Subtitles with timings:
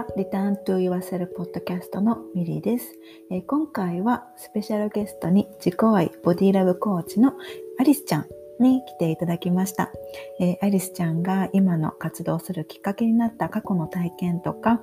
[0.00, 0.06] は。
[0.16, 2.94] Return to Yourself Podcast のミリーです、
[3.30, 7.34] えー、今回はスペシャルゲストに自己愛ボディラブコーチの
[7.78, 8.26] アリスちゃん
[8.60, 9.90] に来ていただきました、
[10.38, 14.82] えー、アリスちゃんが今の活動するきっかけになった過去の体験とか、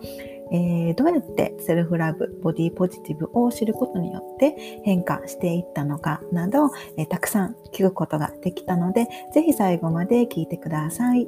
[0.51, 11.27] えー、どうやってセルフラブ、ボディポジティブを知ることによって変化していったのかなど、えたくさん聞くことができたので、ぜひ最後まで聞いてください。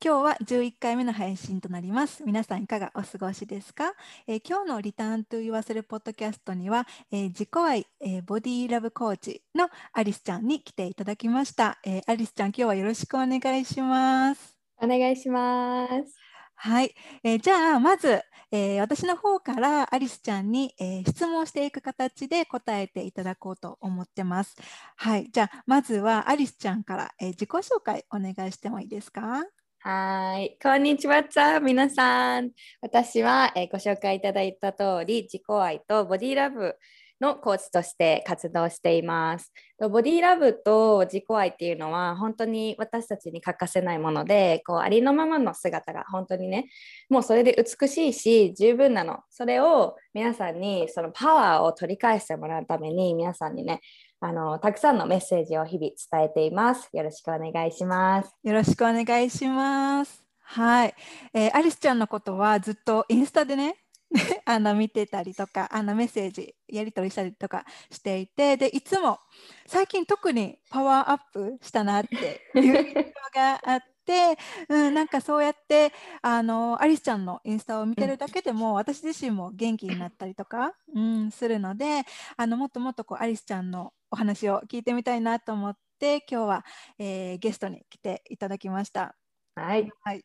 [0.00, 2.22] 今日は11回目の配信となります。
[2.24, 3.94] 皆さんいかがお過ごしですか、
[4.28, 11.80] えー、今日のリターントゥ y セルポッドキャストには、えー、自己愛、えー、ボディラブコーチのアリスちゃんに来ていただきました。
[11.84, 14.56] えアリスちゃん、今日はよろしくお願いします。
[14.80, 16.28] お願いします。
[16.54, 24.54] はい、えー、じゃあまず、えー、私の方からアリスちゃんに、えー、質問していく形で答えていただこうと思ってます。
[24.96, 29.42] はい、じゃあまずはアリスちゃんから、え自己紹介お願いしてもいいですか？
[29.90, 30.58] はい。
[30.62, 31.24] こんにちは、
[31.62, 32.50] 皆さん。
[32.82, 36.76] 私は、えー、ご紹介いただいた通り、自己愛とボディラブ
[37.20, 39.52] のコーチとして活動しています。
[39.90, 46.68] ボディラブと自己愛っていうのは本当に私たちに欠かせないもので、こうありのままの姿が本当にね、
[47.08, 49.20] もうそれで美しいし十分なの。
[49.30, 53.80] それを皆さんにそのパワーを取り返してもらうために皆さんにね、
[54.20, 56.88] あのたくさんのメッセージを日々伝えています。
[56.92, 58.34] よろしくお願いします。
[58.42, 60.28] よろしくお願いします。
[60.50, 60.94] はい、
[61.34, 63.76] えー、アリスちゃんのことはずっとインスタでね
[64.44, 69.18] あの見てたりとかあのメッセージやり取りしたりとかしていてでいつも
[69.66, 73.00] 最近特にパワーアップしたなっていう印象
[73.34, 74.38] があって、
[74.70, 75.92] うん、なんかそうやって
[76.22, 82.04] あのアリスちゃんのインスタを見てるだけでも、私自身も元気になったりとか、うん、するので
[82.36, 86.64] あのもっともっとこうアリスちゃんのお話を聞いてみたいなと思って今日は、
[86.98, 89.14] えー、ゲストに来ていただきました。
[89.54, 90.24] はい、はい、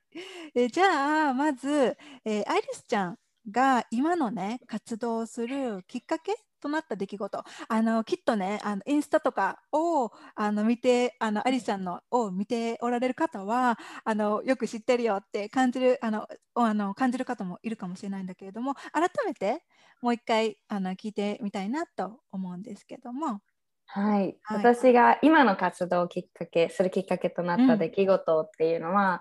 [0.53, 3.17] えじゃあまず、えー、アリスちゃん
[3.51, 7.43] が今のね活動するきっかけとなった出来事。
[7.67, 19.63] あのきっとねあのインスタとかをあの見てあのアリスさんのを見ておられる方はあのよく知ってるよって感じるあのあの感じる方もいるかもしれないんだけれども改めて
[20.01, 23.41] もう一回あの聞いてみたいなと思うんですけども。
[23.85, 29.19] はい、はい、私が今の活動をきっかけするきっかけとなった出来事っていうのは、うん、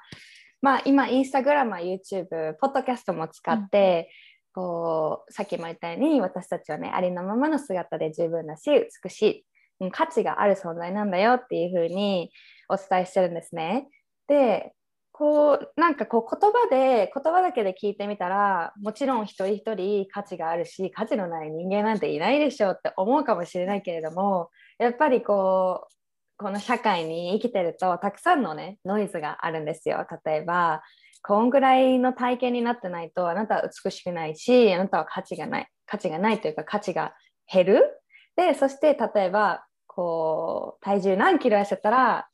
[0.62, 4.09] まあ今インスタグラム YouTube ポッドキャストも使って、
[4.55, 8.71] うん、こうさっきも言ったように私たちはねありのままの姿で十分だし
[9.05, 9.45] 美し
[9.81, 12.31] い価値がある存在なんだよっていうふうに
[12.69, 13.89] お伝えしてるんですね。
[14.28, 14.72] で
[15.11, 26.02] こうなんかこう言葉で言葉だけで聞いてみたらもちろん一人一人価値があるし価値のない人間なんていないでしょうって思うかもしれないけれどもやっぱりこう
[26.42, 30.06] この社会に生きてるとたくさんのねノイズがあるんですよ。
[30.25, 30.82] 例えば
[31.22, 35.69] こんぐらいの体験になってないとあなたは美しくないしあなたは価値がない。
[35.86, 37.14] 価値がないというか価値が
[37.50, 38.00] 減る。
[38.36, 42.28] でそして例えばこう体重何キロ痩せたら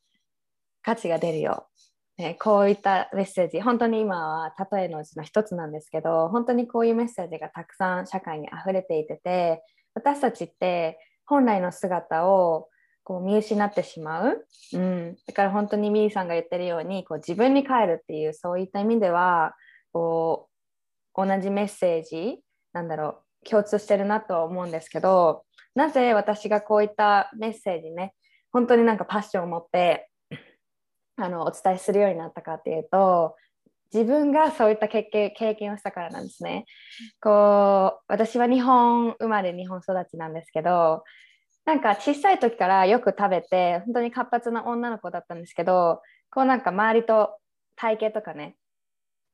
[0.83, 1.67] 価値が出るよ。
[2.17, 3.61] ね、こういったメッセージ。
[3.61, 9.63] 本当に今は例えのうちの一つなんですけど本当にこういうメッセージがたくさん社会にあふれていてて
[9.95, 12.69] 私たちって本来の姿を
[13.09, 19.55] こう見失ってしまう、うん、だから本当にミーさんが言ってるようにこう自分に帰るっていうそういった意味では
[19.95, 20.51] こ
[21.17, 22.41] う同じメッセージ
[22.75, 28.13] なんだろう共通してるなとは思うんですけどなぜ私がこういったメッセージね
[28.53, 30.11] 本当になんかパッションを持って
[31.17, 33.37] あのお伝えするようになったかっていうと
[33.91, 36.67] 自分がそういった経験をしたからなんですね。
[37.23, 41.05] こう私は日本生まれ日本育ちなんですけど
[41.69, 47.37] なんか小さい時からよく食べて本当に活発な女の子だったんですけどこうなんか周りと
[47.77, 48.57] 体型とかね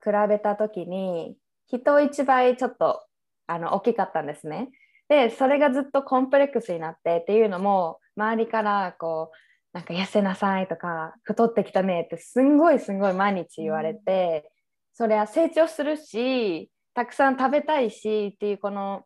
[0.05, 1.37] 比べた時に
[1.69, 3.05] 人一倍ちょっと
[3.47, 4.71] あの大きかったんですね。
[5.09, 9.37] でそれがずっとコンプレックスになってっていうのも周りからこう
[9.73, 14.51] なんか痩せなさいとか太ってきたねってすんごいすんごい毎日言われて、
[14.93, 19.05] それは成長するしたくさん食べたいしっていうこの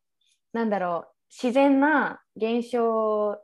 [0.55, 3.39] なんだろう自然な現象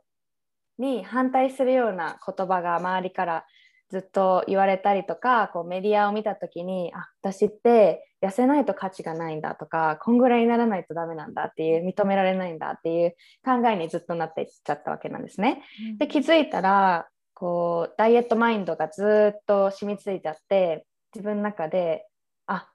[0.77, 3.45] に反対するような言葉が周りから
[3.89, 15.63] ずっと言われたりとかこうメディアを見た時にあ私って痩せないと価値がないんだとかこんぐらいにならないとダメなんだっていう認められないんだっていう考えにずっとなっていっちゃったわけなんですね。
[15.99, 22.07] で気づいたらこうダイエットマインドがずっと染みついちゃって自分の中で
[22.47, 22.67] あ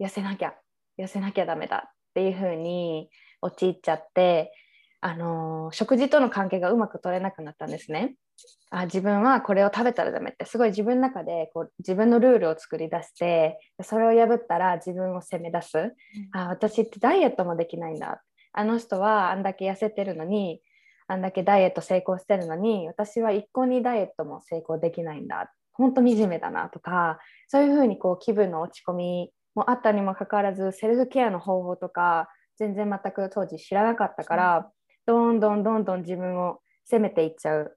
[0.00, 0.54] 痩せなきゃ
[0.98, 3.10] 痩せなきゃダメだっていう風に
[3.42, 4.52] 陥っちゃって
[5.06, 8.16] あの食事との関係がうまく取れなくなったんですね。
[8.70, 15.92] あ自分はこれを食べたらダメってすごい自分の中でこう自分のルールを作り出してそれを破ったら自分を責め出す、うん、
[16.32, 18.20] あ私ってダイエットもできないんだ。
[18.52, 20.60] あの人はあんだけ痩せてるのに
[21.06, 25.52] あんだけダイエット成功してるのに私は一向にダイエットも成功できないんだ。
[25.72, 32.28] 本当惨めだなとかそういうふうにこう気分の落ち込みもあったにもかかわらずセルフケアの方法とか
[32.58, 34.70] 全然全く当時知らなかったから、
[35.06, 37.76] どんどんどんどん自分を責めていっちゃう、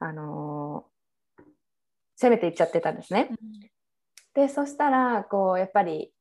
[0.00, 1.42] あのー、
[2.16, 3.28] 責めていっちゃってたんですね。
[3.30, 3.38] うん、
[4.34, 6.12] でそしたらこうやっぱり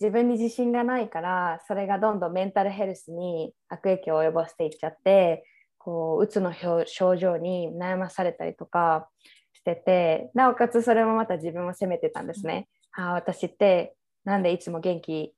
[0.00, 5.44] 自分に自信がないからそれがどんどんメンタルヘルスに悪影響を及ぼしていっちゃって
[5.78, 6.52] こううつの
[6.86, 9.08] 症状に悩まされたりとか
[9.52, 12.68] しててなおかつそれもまた自分を責めてたんですね。
[12.96, 13.94] うん、あ私って
[14.24, 15.34] なんでいつも元気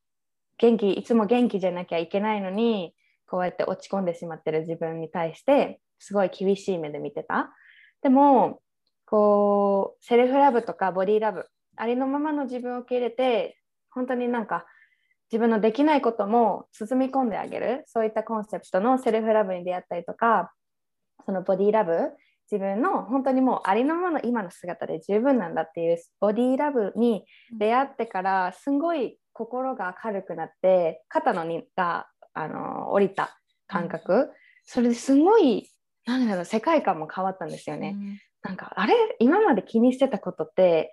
[0.59, 2.95] 元気いつも元気じゃなきゃいけないのに
[3.27, 7.51] こうやって落ち込んでしまってる自分に対してすごい厳しい目で見てた。
[8.03, 8.61] でも
[9.05, 11.47] こうセルフラブとかボディラブ
[11.77, 13.57] ありのままの自分を受け入れて
[13.91, 14.67] 本当になんか
[15.31, 20.53] 自分のできないことも包み込んであげるそういったコンセプトのセルフラブに出会ったりとか
[21.25, 22.13] そのボディラブ
[22.51, 27.25] 自分の本当にもうありのままの今の姿で十分なんだっていうボディラブに
[27.59, 32.07] 出会ってからすごい心が軽くなって肩の荷が
[32.39, 34.31] あの降りた感覚、
[34.65, 35.71] それですごい
[36.05, 37.97] なんだろう世界観も変わったんですよね。
[37.97, 38.95] うん、なんかあれ？
[39.19, 40.93] 今まで気にしてたことって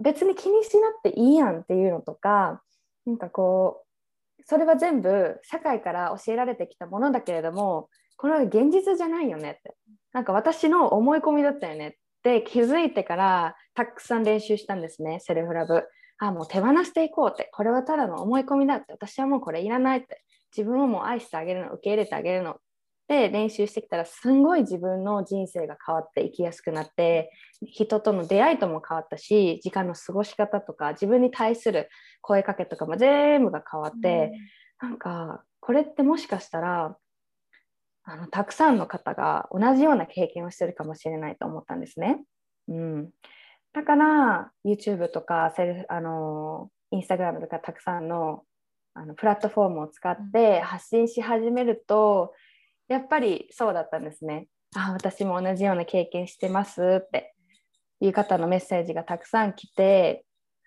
[0.00, 2.62] 別に気にしなくていいやんっていうのとか
[3.04, 3.84] なんかこ
[4.38, 9.74] うそれは全部社会から教えられてきたものだけれどもこれは現実じゃないよねって。
[10.12, 11.92] なんか私の思い込みだったよねっ
[12.22, 15.84] て気づいてからたくさん練習したんですねセルフラブ。
[16.18, 17.50] あもう手放していこうって。
[17.52, 18.86] これはただの思い込みだって。
[18.92, 20.24] 私はもうこれいらないって
[20.56, 22.56] 自分をもう愛してあげるの受け入れてあげるの
[23.08, 27.30] で練習してきたらすんごい自分の人生が変わっていきやすくなって
[27.66, 31.88] 人との出会いとも変わったし時間の過ごし方とか自分に対する
[32.20, 34.32] 声かけとかも全部が変わって、
[34.82, 36.96] うん、なんかこれってもしかしたら
[38.04, 42.22] あのたくさんの方が同じような経験をしてるかもしれないと思ったんですね。
[42.68, 43.10] うん、
[43.72, 48.44] だから YouTube とかセルフあの Instagram とかたくさんの
[48.98, 52.34] あのプラットフォームを使って発信し始めると、
[52.88, 54.48] やっぱりそうだったんですね。
[54.74, 57.34] あ私も同じような経験してますって
[58.00, 60.24] いう方のメッセージがたくさん来て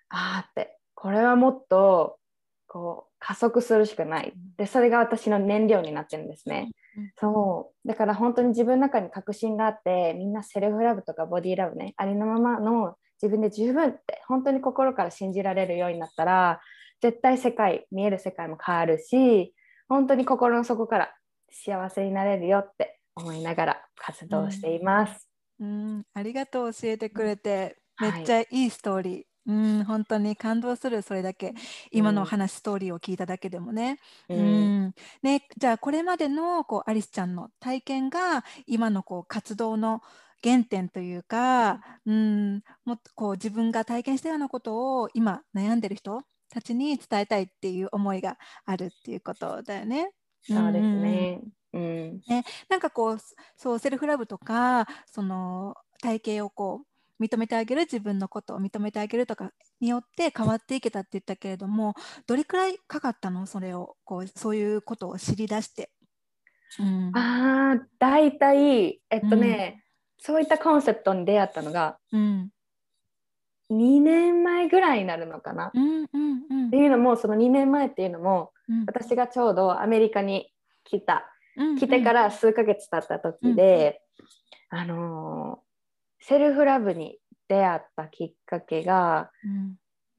[0.08, 2.18] ああってこれはもっと
[2.66, 4.32] こう加速するしかない。
[4.56, 7.88] でそれが私の燃料になってるんですね、うん、そう。
[7.88, 16.60] だから本当に自分の中に確信があってみんなセルフラブとかボディラブねありのままの自分で十分って本当に心から信じられるようになったら
[17.02, 19.54] 絶対世界見える世界も変わるし
[19.88, 21.14] 本当に心の底から
[21.50, 25.28] 幸せになれるよって思いながら活動しています。
[25.60, 29.22] うん、うんありがとう教えてくれて、めっちゃいいストーリー。
[29.44, 31.52] うん、本当に感動するそれだけ。
[31.90, 33.98] 今の話、ストーリーを聞いただけでもね。
[34.28, 34.42] うん、う
[34.86, 40.00] ん、ねじゃあこれまでのこうアリスちゃんの体験が今のこう活動の
[40.42, 50.10] 原点というか、うん、もっとこう自分が体験したようなことを今悩んでる人たちに伝えたいっていう思いがあるっていうことだよね。
[50.42, 51.40] そうですね。
[51.72, 53.18] うん、ねなんかこう
[53.56, 56.82] そうセルフラブとかその体型をこ
[57.18, 61.94] う認めてあげる自分のことを認めてあげるとかによって変わっていけたって言ったけれども
[62.26, 65.90] どれくらいかかったのそれをこうそういうことを知り出して。
[66.78, 69.84] うん、ああ大体えっとね、
[70.18, 72.50] うん、そういったコンセプトに出会ったのが、うん、
[73.72, 75.70] 2年前ぐらいになるのかな？
[75.74, 80.52] うんうんうん、っていうのもその2年前っていうのも、うん、私がちょうどアメリカに
[80.84, 81.24] 来た、
[81.56, 84.02] うんうん、来てから数ヶ月経った時で、
[84.70, 89.30] うん、あのー、セルフラブに出会ったきっかけが、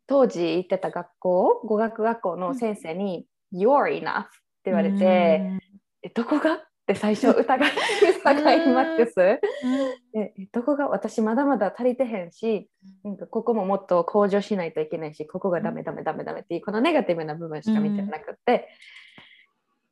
[0.07, 4.25] 当時行ってた学校語学学校の先生に「You're enough」っ
[4.63, 5.59] て言われて
[6.03, 7.71] 「えどこが?」って最初疑い
[8.19, 12.69] 疑いマックスでどこが私まだまだ足りてへんし
[13.03, 18.67] なんかここももっと向上しないといけないしここがダメダメダメダメっていうこのネガティブな部分しか見てなくて、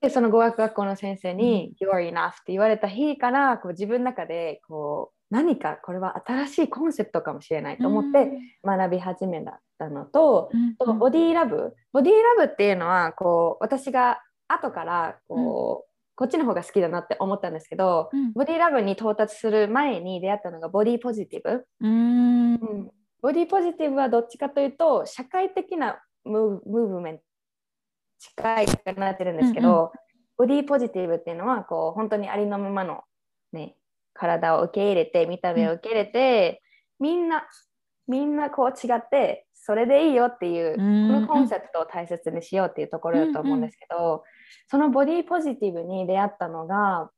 [0.02, 8.32] でその語学学校の先生に「You're enough」って言われた日からこう自分の中でこう何かこれは新しいコンセプトかもしれないと思って
[8.66, 9.46] 学び始め
[9.78, 11.74] たのと、うん、ボディーラブ。
[11.94, 21.66] ボディーラブっていうのはこう私が後からこう、こっちの方が好きだなって思ったんですけど、うん、ボディラブに到達する前に出会ったのがボディポジティブ。
[21.80, 22.92] うん。
[23.22, 27.24] ボディポジティブはどっちかというと社会的なムーブメント
[28.20, 29.90] 近いかなってるんですけど、うんうん、
[30.38, 33.02] ボディポジティブっていうのはこう本当にありのままの、
[33.52, 33.76] ね、
[34.14, 36.62] 体を受け入れて見た目を受け入れて、
[37.00, 37.48] うん、みんな
[38.08, 44.24] みんなこう違ってそれでいいよっていう、このコンセプトを大切にしようっていうところだと思うんですけど、
[44.68, 47.12] そのボディポジティブに出会ったのが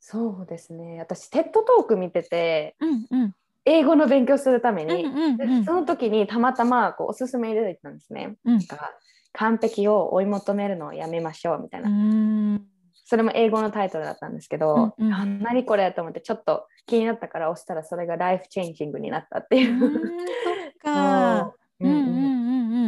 [0.00, 0.98] そうですね。
[1.00, 3.34] 私テッドトーク見てて、うんうん、
[3.66, 8.36] 英語の勉強するために、うんうんうん、その時にたまたまこうおすすめ入れてたんですね。
[8.46, 8.60] うん、
[9.32, 11.90] 完璧を追い求めるのをやめましょうみたいな。
[13.04, 19.76] それも英語のタイトルだったんですけど、うんうん、あ何これと思ってちょっと気になったから押したらそれがライフチェンジングになったっていう。
[19.76, 21.54] うそっか。
[21.80, 22.37] うんうん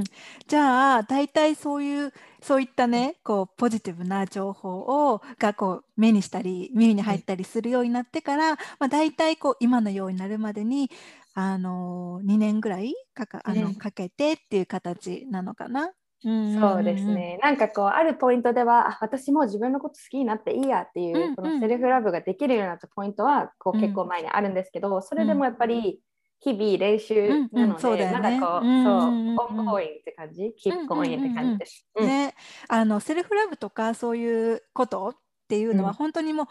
[0.01, 0.47] うんうん。
[0.47, 10.91] じゃあ大体そういうそういったねこうポジティブな情報をがこう目にしたり耳に入ったりするようになってから、まあ、大体こう今のようになるまでに
[11.35, 15.93] あの2年ぐらいかかあの、かけてっていう形なのかな？
[16.23, 17.39] そうですね。
[17.43, 26.01] なんかこうあるポイントではあ私も自分のこと好きになっていいやっていう、この self love ができるようになったポイントはこう結構前にあるんですけど、それでもやっぱり
[26.41, 31.87] 日々練習なので、うんうんね、まだこう、うんうん、そう、 ongoing って感じ、 keep going って感じです。
[32.01, 32.35] ね、
[32.69, 35.17] あの self love とかそういうことっ
[35.49, 36.47] ていうのは本当にもう、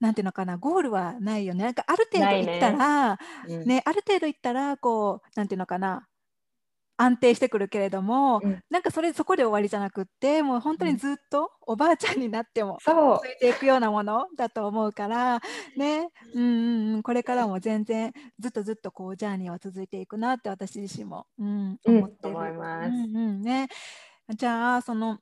[0.00, 1.64] なんていうのかなゴールはないよね。
[1.64, 6.06] なんかある程度いったらね、ね、ある程度いったらこうなんていうのかな
[6.98, 15.40] 安定してくるけれども、うん、なんかそれそこで終わりじゃなくってもう本当にずっとおばあちゃんになってもついていくようなものだと思うから
[15.76, 16.08] ね。
[16.34, 17.02] うんうんうん。
[17.04, 22.34] これからも全然ずっとずっとこうジャーニーは続いていくなって私自身も、うん、思ってる。
[22.34, 23.42] うんうん。
[23.42, 23.68] ね、
[24.34, 25.18] じゃあその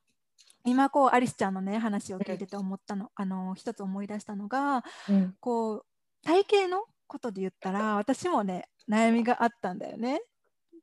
[0.65, 5.85] 今こうアリスちゃんのね話を聞いてて思ったの、あの一つ思い出したのが、うん、こう
[6.25, 10.23] 体型のことで言ったら私もね悩みがあったんだよね。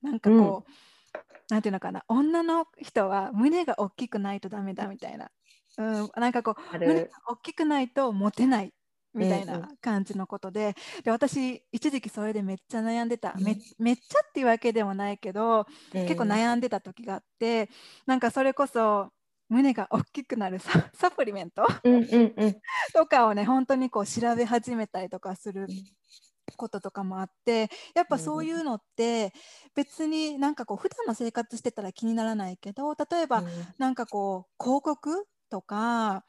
[0.04, 5.32] なんかこう、うん、なんていうのかな女の人は胸が大きくないとダメだみたいな、
[5.78, 8.74] うん、なんかこう胸が大きくないとモテない
[9.14, 10.76] みたいな感じのことで。
[11.04, 17.70] で私一時期それでめっちゃ悩んでた、めめっちゃっていうわけでもないけど、結構悩んでた時があって
[18.08, 19.12] なんかそれこそ
[19.50, 22.56] 胸が大きくなるサ サプリメント、うんうんうん、
[22.94, 25.68] とかをね本当にこう調べ始めたりとかする
[26.58, 29.34] こととかもあってやっぱそういうのって
[29.76, 33.44] 別になんかこう普段の生活してたら気にならないけど例えば
[33.78, 36.24] なんかこう広告とか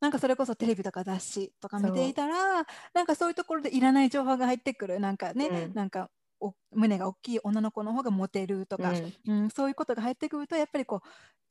[0.00, 5.00] なんかそれこそテレビとか雑誌とか見ていたらなんかそういうところでいらない情報が入ってくる。
[5.00, 11.00] なんかね、うん、なんかお胸が大きい女の子の方がモテるとか、うん、うん、そういうことが入ってくるとやっぱりこう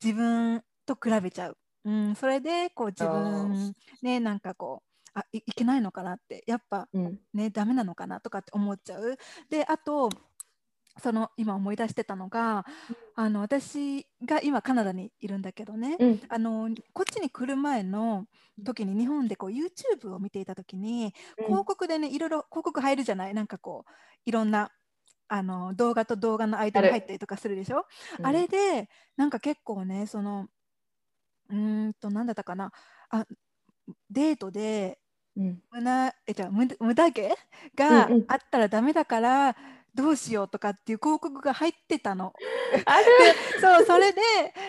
[0.04, 2.86] 自分と比べちゃう、うん、それでこう。
[2.88, 9.16] 自分ねなんかこうあいけないのかなってやっぱね、うん、ダメなのかなとかって思っちゃう。
[9.48, 10.10] であと
[10.98, 12.64] その今思い出してたのが、
[13.16, 18.26] あの私が今カナダにいるんだけどね、うん、あのこっちに来る前の
[18.64, 21.12] 時に日本でこう YouTube を見ていた時に、
[21.46, 23.34] 広告でねいろいろ広告入るじゃない？
[23.34, 23.92] なんかこう
[24.24, 24.70] いろんな
[25.28, 27.84] あの動画と動画の間に入ったりとかするでしょ、
[28.18, 30.46] うん、あれでなんか結構ねその
[31.50, 32.72] うんと何だったかな？
[33.10, 33.26] あ
[34.10, 34.98] デートで
[35.36, 37.34] うん、無えじゃ無無駄毛
[37.74, 39.56] があったらダメだから
[39.94, 42.32] どうしようとかっていう広告が入ってたの。
[42.84, 43.04] ある。
[43.60, 44.20] そうそれで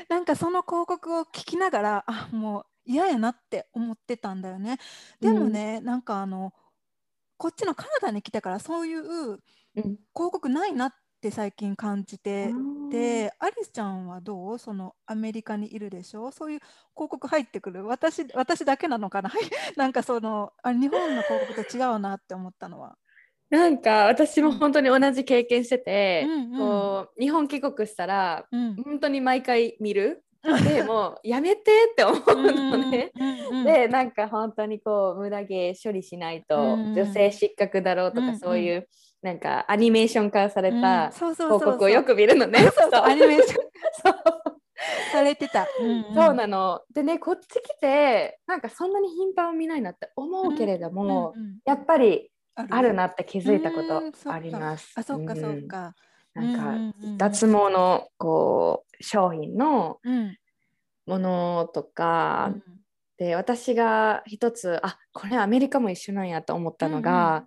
[0.09, 4.77] なんかその広告を聞きながらあもう嫌やなって思ってたんだよね。
[5.19, 6.53] でもね、うん、なんかあの
[7.37, 12.53] こっちのカナダに来てからそういう広告ないなっって最近感じて
[12.91, 14.59] でアリスちゃんはどう？
[14.59, 16.31] そのアメリカにいるでしょ？
[16.31, 16.59] そういう
[16.95, 17.85] 広告入ってくる？
[17.87, 19.31] 私私だけなのかな？
[19.75, 22.95] なんかそのあ日本の広告と違うなって思ったのは。
[23.49, 30.23] なんか私も本当に同じ経験してて、うんうん、こう日本帰国したら、うん、本当に毎回見る。
[30.63, 33.11] でもやめてって思うのね。
[33.65, 38.87] でなんか本当にこう無駄毛処理しないと女性失格だろうとかそういう
[39.21, 42.59] なんかアニメーション化された広告をよく見るのね。
[43.03, 43.67] アニメーション。
[45.11, 46.81] されてた、うんうん、そうなの。
[46.93, 52.93] でねこっち来てなんかそんなに頻繁を見ないなって思うけれども、うんうんうん、やっぱりある。
[52.93, 54.93] なって気づいたことあります。
[54.95, 55.95] あそっかそっか。
[56.33, 59.99] なんか脱毛のこう商品の
[61.07, 62.63] ものとか、うん、
[63.17, 67.45] で私が一つあこれアメリカも一緒なんやと思ったのが、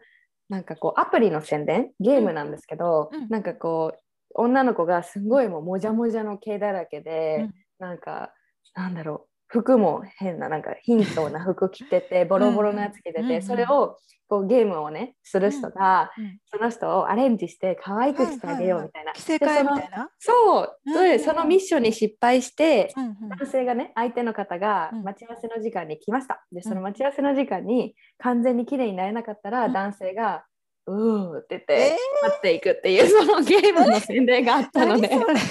[0.51, 4.01] なんかこうアプリの宣伝ゲームなんですけど、うん、なんかこう
[4.35, 7.49] 女の子がすごいもうもじゃもじゃの毛だらけで、
[7.81, 8.33] うん、なんか
[8.75, 13.97] なんだろう服も変ななんか貧相な服着ててボロボロのやつ着てて、うんそれを
[14.29, 19.13] こうゲームをねする人が、うんその人をアレンジして可愛くしてあげようみたいな。
[19.13, 20.09] 着せ替えみたいな。
[20.21, 22.95] そう、うんそれでそのミッションに失敗して、
[23.29, 25.03] 男性がね相手の方がうん。
[25.03, 26.45] 待ち合わせの時間に来ました。
[26.53, 29.73] でその待ち合わせの時間に完全に綺麗になれなかったら、うん。
[29.73, 30.45] 男性が
[30.87, 35.09] 「うー」って言っえて待っていくっていうそのゲームの宣伝があったので。
[35.09, 35.35] 何それ。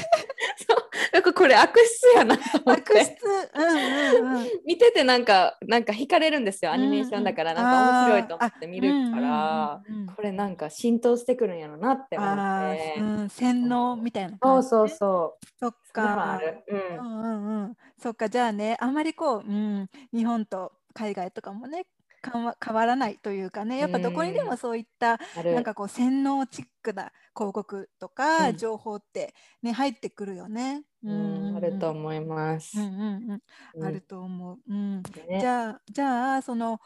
[1.12, 2.82] なんかこれ悪質やなと思って。
[2.82, 3.16] 悪質。
[3.56, 4.48] うんうんうん。
[4.66, 7.52] 見ててなんかなんか惹かれるんですよアニメーションだから。
[7.52, 9.82] うんなんか面白いと思って見るから。
[9.88, 10.16] うんうんうんうん。
[10.16, 12.96] これなんか浸透してくるんやろなって思あって。
[12.98, 14.70] ー、うん、洗脳みたいなそう感じ、ね。
[14.70, 16.42] そうそうそっそれもあか。
[16.42, 17.78] る、う、うんんうんうん。
[17.98, 21.86] そっか、じゃあね、あまりこう、うん、日本と海外とかもね、
[22.24, 30.84] 変わ変わらないというかね、やっぱどこにでもそういった、なんかこう、洗脳チックな広告とかうん情報ってね、入ってくるよね。
[31.04, 32.90] うんあると思いますうん。
[32.90, 33.42] うんうん、
[33.74, 34.60] うんあると思う。
[34.68, 35.04] うん。
[35.06, 36.80] ねじゃあ、じゃあ、その、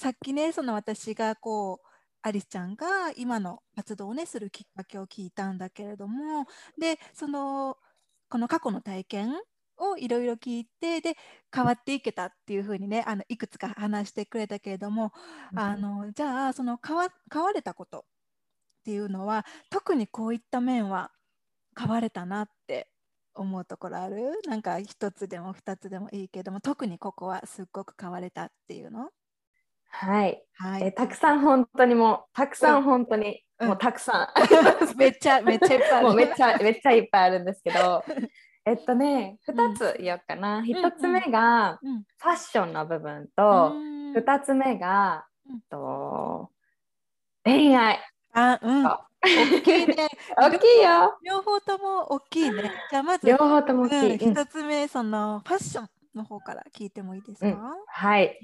[0.00, 1.86] さっきね、その私がこう、
[2.22, 6.46] アリスちゃんが今の活動をね、するきっかけを聞いたんだけれども、
[6.78, 7.76] で、その、
[8.28, 9.32] この過去の体験
[9.80, 11.16] をいろいろ聞いて、で、
[11.54, 15.12] 変わっていけたっていうふうにね、あのいくつか話してくれたけれども、
[15.54, 18.02] あの、じゃあ、その変わ、変われたことっ
[18.84, 21.10] ていうのは、特にこういった面は
[21.78, 22.90] 変われたなって
[23.34, 24.40] 思うところある？
[24.46, 29.10] なんか一つでも二つでもいいけども特にここはすっごく変われたっていうの？
[29.92, 30.84] はい、はい。
[30.84, 33.68] えたくさん本当にもうたくさん本当に、うん。
[33.68, 34.32] もうたくさ
[34.96, 36.06] めっちゃめっちゃいっぱいあんる。
[36.08, 38.04] もうめっちゃめっちゃいっぱいあるんですけど
[38.70, 42.02] えっとね2つ言おうかな、1つ目がうん。
[42.02, 44.12] ファッションの部分と、うん。
[44.12, 45.60] 2つ目が、うん。
[45.68, 46.50] と
[47.44, 47.98] 恋愛。
[48.32, 48.86] あうん。
[48.86, 50.08] あ大きいね。
[50.38, 51.18] 大きいよ。
[51.24, 52.70] 両方とも大きいね。
[52.90, 54.34] じゃあまず両方とも大きい、うんうん。
[54.34, 57.56] 一つ目そのファッションの方から聞いてもいいですうん。
[57.56, 58.22] かはい。
[58.22, 58.36] えっ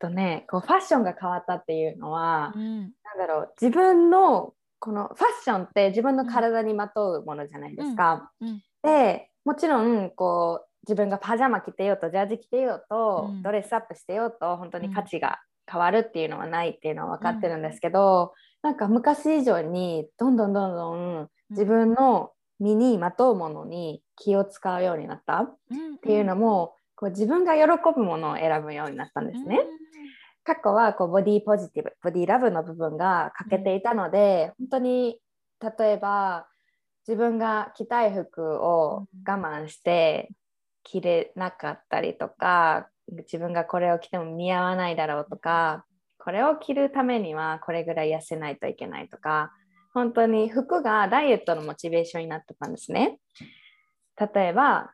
[0.00, 2.80] とねこうファッションが変わったっていうのは、うん。
[2.80, 8.32] なんだろう自分のこのファッションって自分の体にまとうものじゃないですか。
[8.40, 8.48] うん。
[8.48, 8.62] うん。
[8.82, 13.42] でもちろんこう自分がパジャマ着てようとジャージ着てようと、うん。
[13.42, 18.32] ドレスアップしてようと本当に価値が変わるっていうのはないっていうのは分かってるんですけど、
[18.62, 25.98] なんか昔以上にどんどんどんどん自分の身にまとうものに気を使うようになったっうん。
[25.98, 29.58] ていうのもこう自分が喜ぶものを選ぶようになったんですね。
[30.44, 35.18] 過去はこうボディポジティブボディラブの部分が欠けていたので、本当に
[35.60, 36.46] 例えば
[37.06, 40.30] 自分が着たい服を我慢して
[40.82, 45.84] 着れなかったりとか自分がこれを着ても似合わないだろうとか
[46.18, 49.52] これを着るためにはこれぐらい痩せないといけないとか
[49.92, 53.18] 本当に服がダイエットのモチベーションになってたんですね。
[54.34, 54.92] 例えば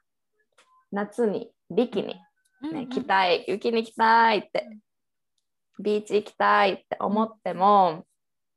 [0.92, 2.16] 夏にビキニ
[2.62, 4.66] うんね、着たい雪に行きたいって
[5.78, 8.04] ビーチ行きたいって思っても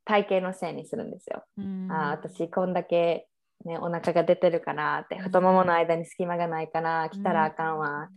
[0.06, 1.44] 体型のせいにするんですよ。
[1.58, 1.92] うん。
[1.92, 3.28] あー私こんだけ、
[3.66, 8.10] ね、お腹が出てるからって太ももの間に隙間がないから着たらあかんわ。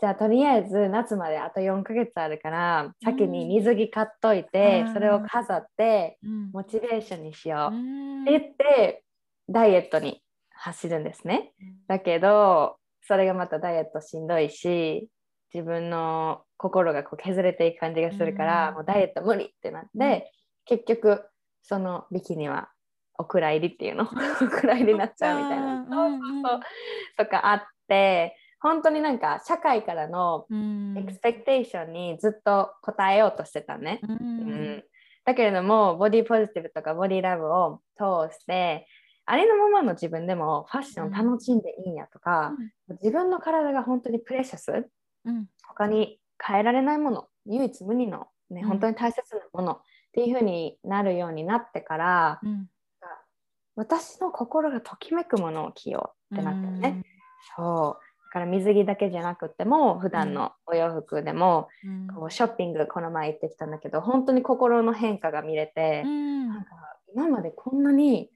[0.00, 4.92] じゃあとりあえず夏まであと4ヶ月あるから先に水着買っといて、うん。
[4.94, 6.50] それを飾ってうん。
[6.52, 7.74] モチベーションにしよう。
[7.74, 8.24] っうん。
[8.24, 9.04] て言って
[9.48, 11.52] ダイエットに走るんですね。
[11.88, 15.08] だけどそれがまたダイエットしんどいし
[15.52, 18.74] 自分の心がこう削れていく感じがするから、うん。
[18.74, 20.32] もうダイエット無理ってなって、
[20.64, 21.24] 結局
[21.62, 22.68] そのビキニは
[23.18, 24.04] お蔵入りっていうの？
[24.40, 26.60] お蔵入りになっちゃうみたいな、うんそうそうそう。
[27.16, 30.96] とかあって本当になんか社会からのうん。
[30.98, 34.00] エクスペクテーションにずっと応えようとしてたね。
[34.02, 34.18] ううん。
[34.78, 34.84] ん
[35.24, 38.86] だけれどもボディポジティブとかボディラブを通して
[39.26, 42.54] ありのままの自分でもファッションを楽しんでいいんやとか、
[43.02, 44.88] 自分の体が本当にプレシャス
[45.26, 45.46] うん。
[45.66, 48.68] 他に変えられないもの唯一無二の、ねうん。
[48.68, 49.80] 本当に大切なものっ
[50.12, 52.70] ていう風になるようになってから、うん
[53.78, 57.04] 私の心がときめくものを着ようってなったよね。
[57.56, 58.04] そう。
[58.26, 62.06] だから水着だけじゃなくても普段のお洋服でも、うん。
[62.08, 66.48] こうショッピングこの前行ってきたんだけど本当に心の変化が見れて、うん。
[66.48, 66.70] なんか
[67.14, 68.30] 今までこんなに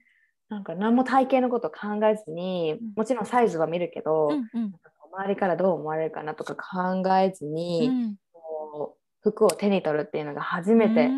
[0.49, 2.93] なんか何も体型のこと考えずに、うん。
[2.95, 4.73] もちろんサイズは見るけど、うんうん。
[5.15, 11.09] 周りからどう思われるかなとか考えずに、うんこう服を手に取るっていうのが初めて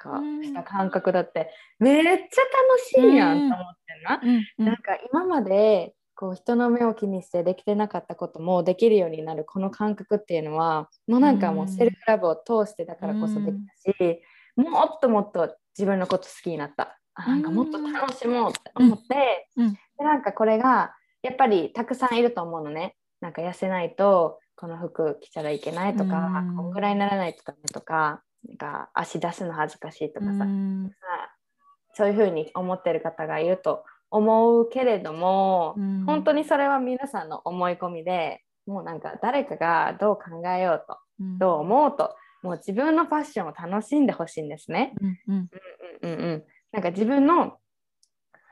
[0.00, 0.42] かうん。
[0.42, 2.24] した感覚だって、めっちゃ楽
[2.84, 4.20] しいやんと思ってんな。
[4.58, 4.66] うん。
[4.66, 14.22] なんか今までこう人の目を気にしてできてなかったこともできるようになるこの感覚っていうのはもうなんかもうセルフラブを通してだからこそできたし、
[14.56, 16.98] もっともっと自分のこと好きになった。
[17.14, 19.72] あなんかもっと楽しもうって思って、うん。
[19.72, 22.96] でなんかこれがやっぱりたくさんいると思うのね。
[23.20, 26.56] なんか痩せないとこの服着たらいけないとか、うん。
[26.56, 30.90] こんぐらいにならないとダメとかなんか足出すの恥ずかしいとかさ、うん。
[31.94, 36.04] そういうふうに思ってる方がいると思うけれども、うん。
[36.06, 41.38] 本当にそれは皆さんの思い込みでもうなんか誰かがどう考えようとうん。
[41.38, 44.94] どう思うともう自分のファッションを楽しんでほしいんですね。
[45.00, 45.18] うん。
[45.28, 45.50] うん
[46.02, 47.58] うんうんうん、なんか自分の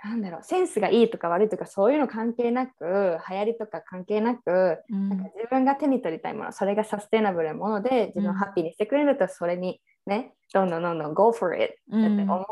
[0.04, 5.08] なんだろうセンスがいいとか悪いとかそういうの関係なく流行りとか関係なくうん。
[5.08, 12.46] なんか自分が手に取りたいものそれがサステナブルなもので自分をハッピーにしてくれるとそれにねどんどんどんどん go for it って思う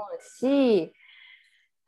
[0.44, 0.92] し、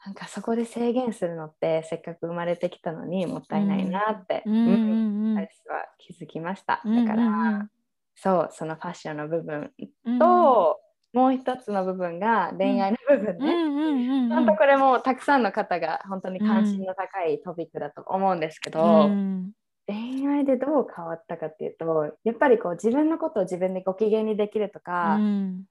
[0.07, 4.55] なんかそこで制限するのってせっかく生まれてきたのにもったいないなって、うん。
[4.55, 4.71] うん。
[4.71, 6.81] うん私は気づきました。
[6.85, 7.71] うんだから、うん
[8.21, 9.71] そうそのファッションの部分
[10.05, 10.19] うん。
[10.19, 10.81] と、
[11.13, 14.35] もう一つの部分が恋愛の部分ね。
[14.35, 19.53] 本当これもたくさんの方が本当に関心の高いトピックだと思うんですけど、うん。
[19.87, 25.65] 恋愛でどう変わったかっていうとやっぱりこう自分のことを自分でご機嫌にできるとか、うん。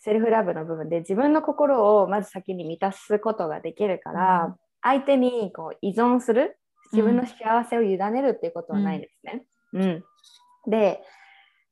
[0.00, 4.54] セルフラブの部分で自分の心をまず先に満たすことができるから、うん。
[4.80, 6.56] 相手にこう依存する
[6.92, 9.44] 自分の幸せを委ねるっていうことはないんですね。
[9.74, 10.04] うん。
[10.66, 11.02] で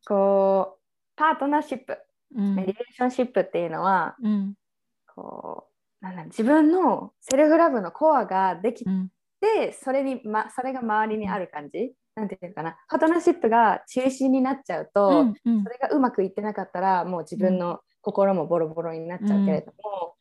[0.07, 0.81] こう
[1.17, 1.99] パートナーシップ、
[2.37, 2.57] うん。
[2.57, 4.55] リレーションシップっていうのはうん。
[5.15, 5.69] こ
[6.03, 9.09] うなんだ自分のセルフラブのコアができうん。
[9.41, 11.93] てそれに、ま、それが周りにある感じ？
[12.15, 12.77] なんていうのかな？
[12.89, 15.63] パートナーシップが中心になっちゃうと、うんうん。
[15.65, 20.15] それがうまくいってなかったらもう自分の心もボロボロになっちゃうけれども、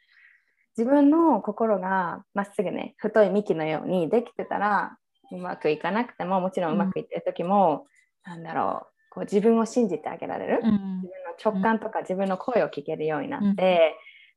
[0.78, 4.98] 自分の心がまっすぐね太い幹のようにできてたら
[5.32, 7.88] うまくいかなくてももちろんうまくいってる時も、
[8.26, 10.72] なんだろうこう自分を信じてあげられる、うん。
[10.72, 13.96] 自分の直感とか自分の声を聞けるようになって、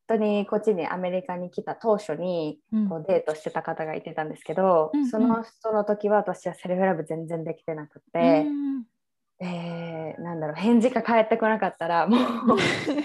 [0.09, 2.89] 本当にこっちにアメリカに来た当初にうん。
[2.89, 5.09] こうデートしてた方がいてたんですけど、うんうん。
[5.09, 8.45] その人の時は私はセルフラブ全然できてなくて。
[8.47, 8.85] うん
[9.41, 13.05] えーなんだろう返事が返ってこなかったらもう ずっ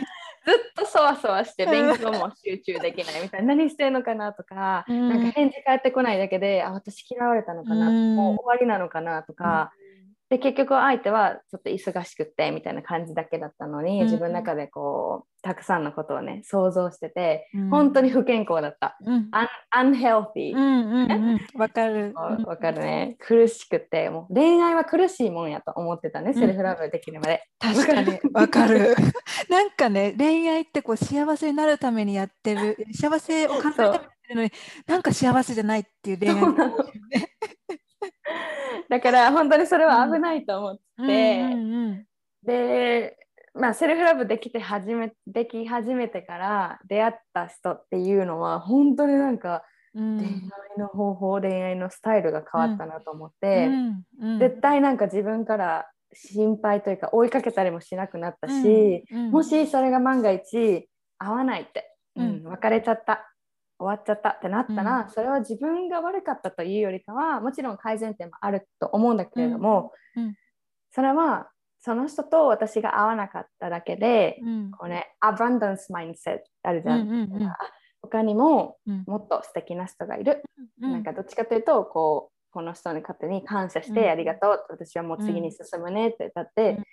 [0.76, 3.48] とそわそわして勉強も集中できないみたいな。
[3.56, 5.10] 何してんのかなとか、うん。
[5.10, 8.16] なんか返事返ってこないだけであ私嫌われたのかな、うん。
[8.16, 9.72] もう終わりなのかなとか、
[10.34, 17.70] で結局相手はちょっと忙しくってみたいな感じだけだったのに、うん自分の中でこうたくさんのことをね想像してて、うん。
[17.70, 18.98] 本当に不健康だった。
[19.06, 19.28] うん。
[19.32, 19.92] アン。
[19.92, 19.96] ん
[20.56, 21.40] うんうん。
[21.60, 22.14] わかる。
[22.16, 23.16] わわかるね。
[23.20, 26.34] 苦しくてもう恋愛は苦しいもんやと思ってたね、ん。
[26.34, 27.44] セルフラブできるまで。
[27.60, 28.20] 確かに。
[28.34, 28.96] わかる。
[29.50, 34.52] なんかね恋愛ってこう幸せになるためにやってる幸せを感じるためにやってるのに
[34.88, 36.78] なんか幸せじゃないっていう恋愛そうなの
[38.90, 42.06] だから本当にそれは危ないと思って、うんうん
[42.44, 43.18] で
[43.56, 49.64] まあセルフラブできて始めでき始めてから出会った人っていうのは本当になんか
[49.96, 50.18] うん。
[50.18, 54.40] 恋愛の方法、恋愛のスタイルが変わったなと思って、うんうん。
[54.40, 59.32] 絶対なんか自分から心配というか追いかけたりもしなくなったし、うんうん。
[59.32, 62.48] もしそれが万が一合わないって、ううんん。
[62.48, 63.33] 別れちゃった
[63.80, 70.24] 終わっちゃったってなったら、それは自分が悪かったというよりかはもちろん改善点もあると思うんだけれども、うん。
[70.24, 70.36] うん。
[70.92, 74.72] それはその人と私が合わなかっただけで、うん。
[74.72, 77.02] こうねアバンダンスマインセットあるじゃん。
[77.02, 77.44] うんうんうん。
[77.44, 77.58] あ
[78.02, 79.04] 他にもうん。
[79.08, 80.44] もっと素敵な人がいる、
[80.82, 80.92] うん。
[80.92, 84.10] なんかどっちかというとこうこの人に勝手に感謝して、うん。
[84.10, 86.84] ありがとう私はもう次に進むねってだって、うん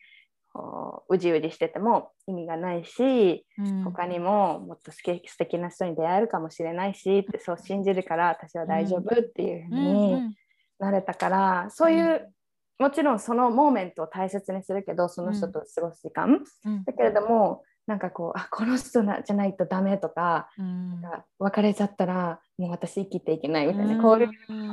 [0.60, 3.84] こううじうじしてても意味がないし、うん。
[3.84, 10.34] 他にももっと素敵素敵な人に出会えるかもしれないしってそう信じるから私は大丈夫っていうふううんにうん。
[10.78, 12.32] なれたから、そういう
[12.78, 16.84] もちろんそのモーメントを大切にするけどその人と過ごす時間、うん。
[16.84, 21.00] だけれどもなんかこうあ この人なじゃないとダメとかうん。
[21.00, 24.00] なんか別れちゃったらもう私生きていけないみたいな、うん。
[24.00, 24.28] こういう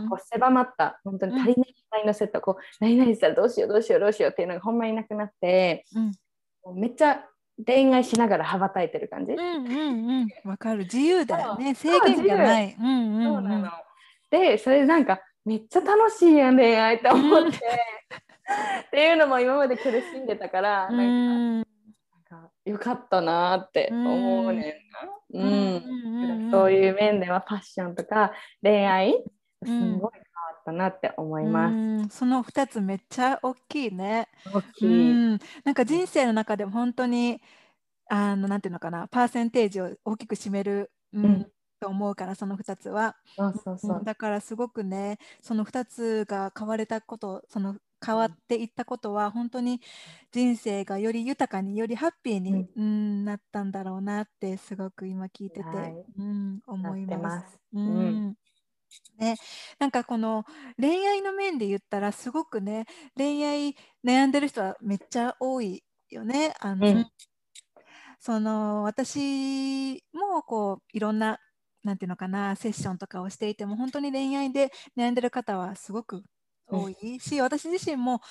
[0.08, 6.80] こう狭まった本当に足りない愛のセットこう何々したらどうしようどうしようどうしようっていうのがほんまになくなってうん。
[6.80, 7.26] めっちゃ
[7.66, 9.34] 恋愛しながら羽ばたいてる感じ。
[9.34, 10.50] うんうんうん。
[10.50, 10.84] わかる。
[10.84, 11.74] 自由だよね。
[11.74, 12.76] 制限がない。
[12.80, 13.72] うんうんそうなの。
[14.30, 21.67] でそれでなんかめっちゃ楽しいやん恋愛って思って、っていうのも今まで苦しんでたから、うんか
[22.68, 24.76] よかったなーって思うね
[25.34, 25.46] んな。
[25.46, 25.46] う
[26.48, 26.52] ん。
[26.52, 29.24] そういう面ではファッションとか恋愛
[29.66, 30.00] すん。
[30.00, 31.74] ごい変わったなって思います。
[31.74, 32.10] うん。
[32.10, 34.28] その2つめっちゃ大きいね。
[34.54, 34.92] 大きうい。
[34.92, 37.42] ん、なんか人生の中でも本当に
[38.10, 39.08] あのなんていうのかな。
[39.08, 41.52] パーセンテージを大きく占める、うんうん。
[41.80, 49.82] と思うからその2つは、そうそうだからすごくねその2つが変われたことその変わっていったことは本当に
[50.32, 53.26] 人生がより豊かによりハッピーに、うん。
[53.26, 56.06] なったんだろうなってすごく今聞いてて、はい。
[56.18, 57.60] うん、思います。
[57.74, 58.30] ううん。
[58.30, 58.36] ん。
[59.18, 59.36] ね、
[59.80, 60.46] なんかこの
[60.80, 62.86] 恋愛の面で言ったらすごくね
[63.18, 66.54] 恋愛悩んでる人はめっちゃ多いよね。
[66.62, 67.08] あの、うん、
[68.20, 71.40] その私もこういろんな
[71.84, 76.24] なんていうのかなセッションとかをしていても本当に恋愛で悩んでる方はすごく
[76.68, 78.22] 多いし、うん、私自身も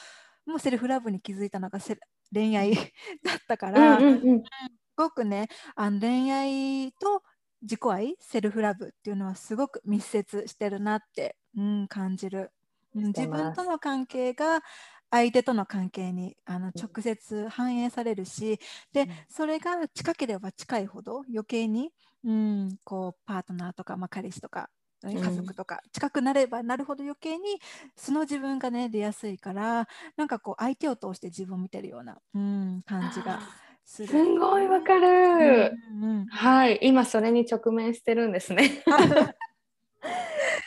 [0.47, 1.79] もうセルフラブに気づいたのが
[2.33, 2.75] 恋愛
[3.23, 4.51] だったから、うんうんうん、す
[4.97, 7.23] ごくねあの恋愛と
[7.63, 12.53] 自己愛セルフラブっていうのはすごく密接してるなって、うん、感じる。
[12.95, 14.63] 自分との関係が
[15.11, 18.59] 相手との関係にあの直接反映されるし、
[18.93, 21.93] でそれが近ければ近いほど余計に、
[22.25, 24.71] うん、こうパートナーとか、まあ、彼氏とか
[25.03, 27.61] 家族とか近くなればなるほど余計に
[27.97, 33.41] 素の自分がね出やすいからなんかこう相手を通して自分を見てるような、うん、感じが
[33.85, 34.09] する。
[34.09, 38.83] すごいわかる、うんうん、はい、今それに直面してるんですね。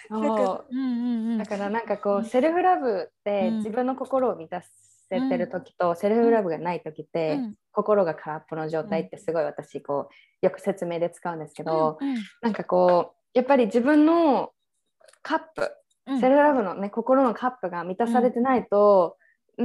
[0.09, 7.39] だからなんかこう、セルフラブって自分の心を満たせてる時と、セルフラブがない時って、
[7.71, 10.09] 心が空っぽの状態ってすごい私こ
[10.41, 11.99] うよく説明で使うんですけど、
[12.41, 14.51] なんかこうやっぱり自分の
[15.21, 15.71] カップ、
[16.19, 19.17] セルフラブのね心のカップが満たされてないと、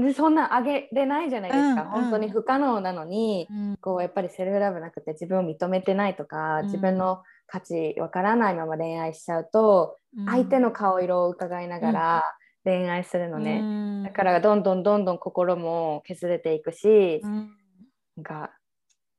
[0.03, 12.25] でそんな上げれないじゃないですか、うん、本当に不可能なのに、うん、こうやっぱりセルフラブなくて自分を認めてないとか、うん、自分の価値わからないまま恋愛しちゃうと、相手の顔色を伺いながら
[12.65, 18.51] 恋愛するのね、だからどんどんどんどん心も削れていくし、なんか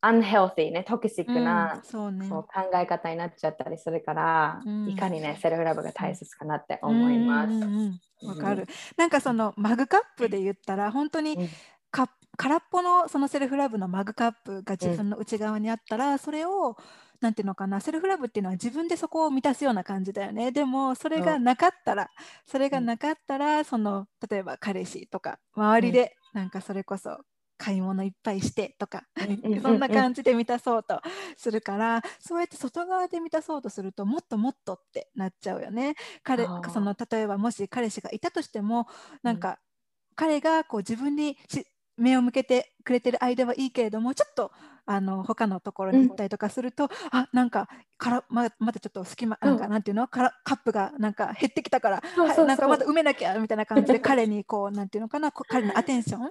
[0.06, 8.28] アンヘルティねトキシックな、そうね、考え方になっちゃったりするから、いかにねセルフラブが大切かなって思います。
[8.28, 8.68] わ、かる。
[8.98, 11.50] なんかそのマグカップで言ったら本当に
[11.89, 16.78] か空っぽのそのセルフラブのマグカップが自分の内側にあったら、それを
[17.20, 20.52] なんていうのかなセルフラブっていうのは自分でそこを満たすような感じだよね。
[20.52, 22.12] でもそれがなかったら
[22.46, 27.18] それがなかったらその例えば彼氏とか周りでなんかそれこそ
[27.58, 29.04] 買い物いっぱいしてとか、
[29.62, 31.02] そんな感じで満たそうと
[31.38, 35.96] するからそうやって外側で満たそうとするともっともっとってなっちゃうよね。
[36.24, 38.88] 彼その例えばもし彼氏がいたとしても
[39.24, 39.60] なんか、
[40.15, 41.38] 彼がこう自分に
[41.98, 44.52] 目を向けてくれてる間はいいけれどもちょっと
[44.86, 50.08] あの他のところに行ったりとかすると、うん、あなんかからままたちょっと隙間、なんかなんていうの？
[50.08, 56.24] カップがなんか減ってきたから、はい、なんかまた埋めなきゃみたいな感じで彼にこうなんていうのかな彼のアテンション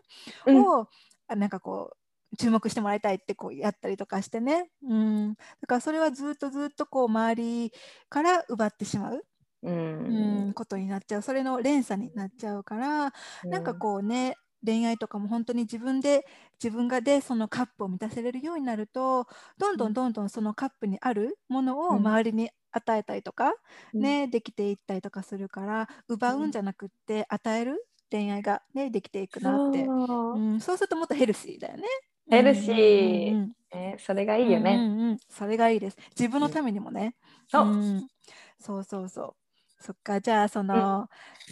[0.60, 0.86] を、うん、
[1.28, 1.92] なんかこ
[2.32, 7.72] う注目してもらいたいってこうやったりとかしてね、うん、だからそれはずっとずっとこう周り
[8.08, 9.24] から奪ってしまう。
[9.62, 11.22] うん、ことになっちゃう。
[11.22, 16.26] それの連鎖になっちゃうから、うん、なんかこうね恋愛とかも本当に自分で
[16.62, 19.94] 自分がでそのカップを満たせれるようになるとどんどん。
[19.94, 23.54] どんどんそのカップにあるものを周りに与えたりとか、
[23.94, 30.38] うん、ね、できていったりとかするから奪うんじゃなくって与える恋愛が、ね、できていくなって、う。
[30.38, 31.84] ん、そうするともっとヘルシーだよね。
[32.30, 35.96] ヘルシー、うんうんえー、それがいいよね、うんうん、それがいいです。
[36.18, 37.16] 自分のためにもね、
[37.52, 38.06] うん、
[38.60, 39.34] そうそうそう。
[39.80, 41.08] そっかじゃあその、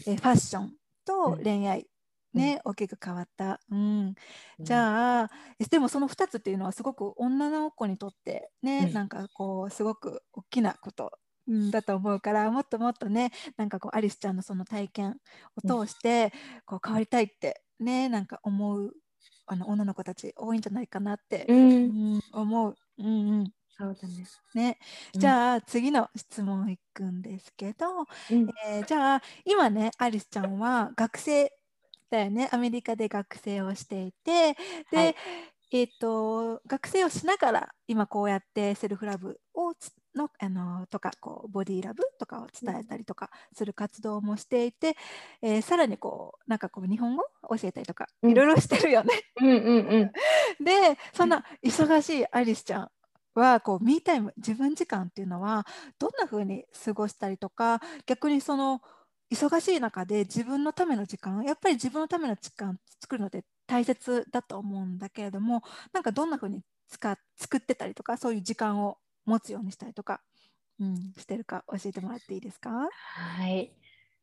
[0.07, 0.73] えファッション
[1.05, 1.87] と恋愛、
[2.33, 3.61] ね、大きく変わった。
[3.71, 4.15] うん、
[4.61, 5.31] じゃあ、
[5.69, 11.13] でもその2つっていうのはすごく女の子にとってね、うん、なんかこうすごく大きなこと、
[11.49, 15.17] うん、だと思うからもっともっとねなんかこうアリスちゃんのその体験
[15.57, 16.33] を通して
[16.65, 18.93] こう変わりたいってねなんか思う
[19.47, 22.77] あの女の子たち多いんじゃないかなって、うん、うん、思う。
[22.99, 23.53] うんうん。
[23.77, 24.25] そうだね。
[24.55, 24.79] ね、
[25.15, 31.53] じゃあ、次の質問いくんですけど、うん、えー、じゃあ今ねアリスちゃんは学生
[32.11, 34.55] だよねアメリカで学生をしていて
[34.91, 35.17] で、はい、
[35.73, 39.73] えーと、学生をしながら今こうやってセルフラブを
[40.15, 44.97] のあのとかこうボディーラブとかを伝えたりとかする活動もしていて、
[45.43, 49.15] うん、えー、さらにこうなんかこう日本語教えたりとか、いろいろしてるよね。
[49.41, 49.57] うんうん
[49.89, 50.13] うん、
[50.65, 52.91] でそんな忙しいアリスちゃん
[53.35, 55.67] はこうミータイム自分時間っていうのは
[55.99, 58.83] どんな風に過ごしたりとか逆にその
[59.33, 70.21] 忙しい中で自分のための時間やっぱり自分のための時間作るので大切だと思うんだけれどもなんかどんな風に使作ってたりとかそういう時間を持つようにしたりとか、
[70.81, 72.71] うん、してるか教えてもらっていいですか？
[72.71, 73.73] はい。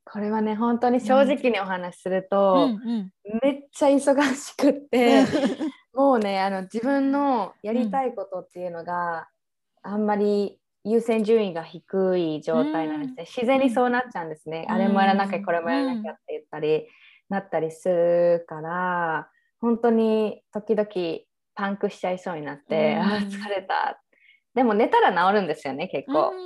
[0.06, 2.90] これはね本当に正直にお話しすると、うんうん。
[2.90, 3.12] うん、
[3.44, 5.26] めっちゃ忙しくって
[5.94, 9.28] もうねあの自分のやりたいことっていうのが
[9.84, 16.88] あんまり優先順位が低い状態なんですね、自然にそうなっちゃうんですね、あれもやらなきゃこれもやらなきゃって言ったり、
[17.30, 20.88] なったりするから本当に時々
[21.54, 24.02] パンクしちゃいそうになって、ああ疲れた
[24.56, 26.34] でも寝たら治るんですよね結構。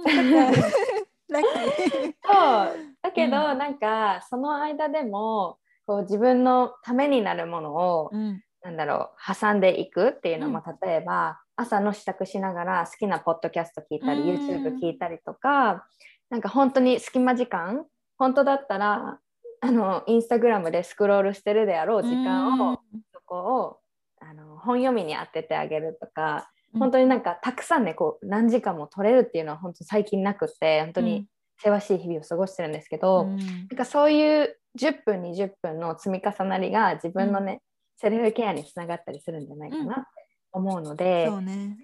[1.33, 2.93] そう。
[3.01, 15.85] だけど、うん、なんかその間でもこう自分のためになるものを、うん、なんだろう挟んでいくっていうのも、例えば朝の支度しながら好きなポッドキャスト聞いたり、うん、YouTube 聞いたりとか
[16.29, 17.85] なんか本当に隙間時間
[18.17, 19.19] 本当だったら
[19.61, 22.79] あのインスタグラムでスクロールしてるであろう時間を、
[23.13, 23.77] そこを
[24.19, 31.27] あの本読みに当ててあげるとか本当になんかたくさんねこう何時間も取れるっていうのは本当最近なくって本当に
[31.61, 37.59] せわしい日々を過ごしてるんですけど、うん、なんかそういう10分20分の積み重なりが自分のね、うん、
[37.97, 40.05] セルフケアにつながったりするんじゃないかなって
[40.51, 41.77] 思うので、うんね。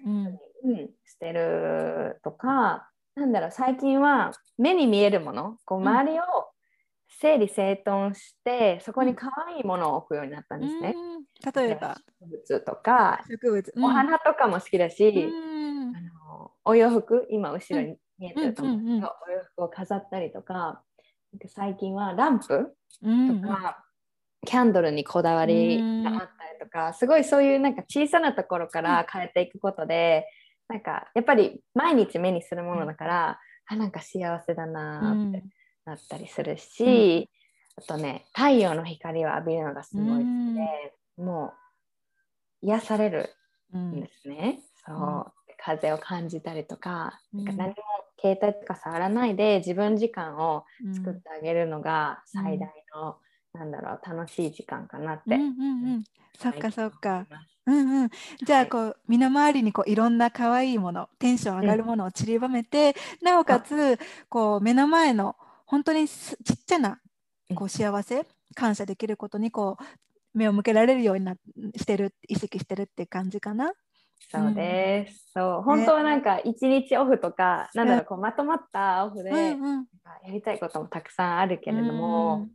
[0.64, 6.22] うん、してるとかなんだろう最近は目に見えるものこう周りを
[7.20, 10.94] 整理整頓してそこに可愛いものを置くようになったんですね。
[11.54, 11.96] 例えば？
[12.20, 16.00] 植物とか植物、お花とかも好きだし、あ
[16.34, 20.82] のお洋服今後ろに見えてると思うんですけど、お洋服を飾ったりとか
[21.48, 22.54] 最近はランプと
[23.48, 23.84] か、
[24.46, 26.28] キャンドルにこだわりがあったり
[26.60, 30.26] とか、すごいそういうなんか小さなところから変えていくことで、
[30.68, 35.42] なんかやっぱり毎日目にするものだから、あなんか幸せだなって。
[35.86, 37.30] なったりするし、
[37.78, 40.60] うん、あとね太陽の光を浴びるのがすごい好きで、うん、
[41.20, 41.52] も
[42.62, 43.34] う癒される
[43.76, 44.60] んですね。
[44.86, 47.74] そう、風を感じたりとか,、なんか何も
[48.20, 53.18] 携帯とか触らないで自分時間を作ってあげるのが最大の、
[53.52, 55.34] なんだろう楽しい時間かなって。
[55.34, 56.04] うんうんうん、
[56.38, 57.26] そっかそっか。
[57.66, 58.10] うんうん、
[58.44, 67.00] じゃあこう、はい、身の回りにこういろんな可愛いものテンション上がるものを散りばめて、うん、なおかつこう目の前の本当にちっちゃな
[67.54, 69.84] こう幸せ、感謝できることにこう
[70.34, 71.34] 目を向けられるようにな
[71.76, 73.72] してる意識してるって感じかな？
[74.30, 75.32] そうです。
[75.36, 79.56] うん、そう本当はなんか一日オフとか、ね、なんだろうこうまとまったオフで、や
[80.32, 82.48] りたいこともたくさんあるけれども、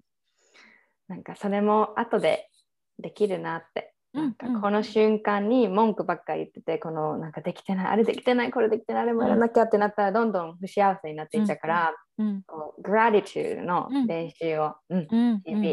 [1.09, 2.49] うん、なんかそれも後で
[2.99, 3.91] できるなって。
[4.13, 15.41] なんかこの瞬間に文句ばっかり言っててこのなんかできてないあれできてないこれできてないあれもやらなきゃってなったらどんどん不幸せになっていっちゃうから、うんうん、こうグラディチュードの練習を、うん。
[15.43, 15.65] 日々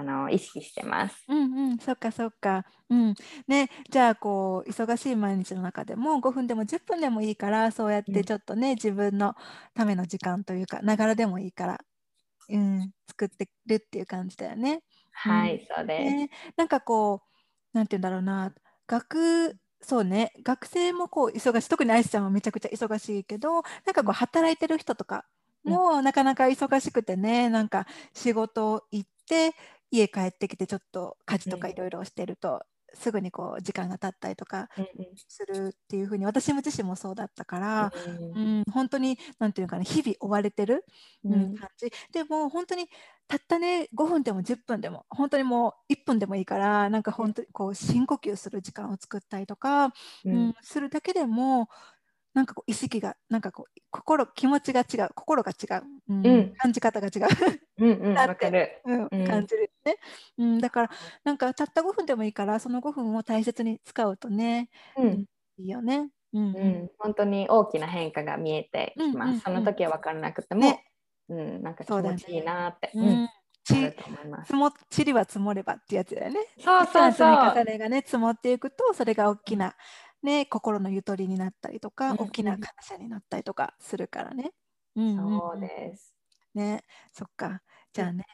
[0.00, 1.24] あの意識してます。
[1.26, 2.64] うんうん、そっかそっか。
[2.88, 3.14] うん。
[3.48, 9.34] ね、じゃあこう忙しい毎日の中でも5分でも10分でもいいからそうやってちょっとね、うん、自分の
[9.74, 11.80] ための時間というかながらでもいいから、
[12.48, 14.82] うん、作ってるっていう感じだよね。
[15.10, 16.30] はい、うん、そうです、ね。
[16.56, 17.22] なんかこ
[17.74, 18.54] うなんて言うんだろうな
[18.86, 23.62] 学そうね学生もこう忙しい特にアイスちゃんはめちゃくちゃ忙しいけどなん
[23.94, 25.24] かこう働いてる人とか
[25.64, 29.54] もなかなか忙しくてねなんか仕事行って
[29.90, 32.62] 家帰ってきてちょっと家事とかいろいろしてると、
[32.94, 34.68] すぐにこう時間が経ったりとか
[35.28, 37.92] するっていうふうに私も自身もそうだったから、
[38.34, 40.84] うん、本当に何て言うかな日々追われてる、
[41.24, 41.92] うん、感じ。
[42.12, 42.88] でも本当に
[43.26, 49.92] たったね5分でも10分でも本当にもう1分でもいいからなんか本当にこう深呼吸する時間を作ったりとか、
[50.24, 51.68] うん、するだけでも
[52.34, 57.26] なんかこう意識がなんかこう心気持ちが違う心が違う、うん、うん、感じ方が違う。
[57.78, 59.96] うんうん わかる、うん、感じるね、
[60.36, 60.90] うん、だから
[61.24, 65.24] なんかたった5分でもいいからその5分を大切に使うとね、うん、
[65.58, 70.84] いいよね、うん、うん、本当に大きな変化が見えてきます、その時は分からなくても、ね、
[71.28, 73.28] うん、なんか気持ちいいなって、うん、
[73.64, 73.74] ち
[74.46, 76.40] 積もちりは積もればってやつだよね。
[76.58, 77.52] そうそうそう。
[77.54, 79.74] 積み重ねがね積もっていくとそれが大きな
[80.22, 84.52] ね、心のゆとりになったりとか、うん、大きな感謝になったりとかするからね。
[84.96, 86.14] うん、そうです。
[86.54, 87.62] ね、そっか。
[87.92, 88.24] じゃあね、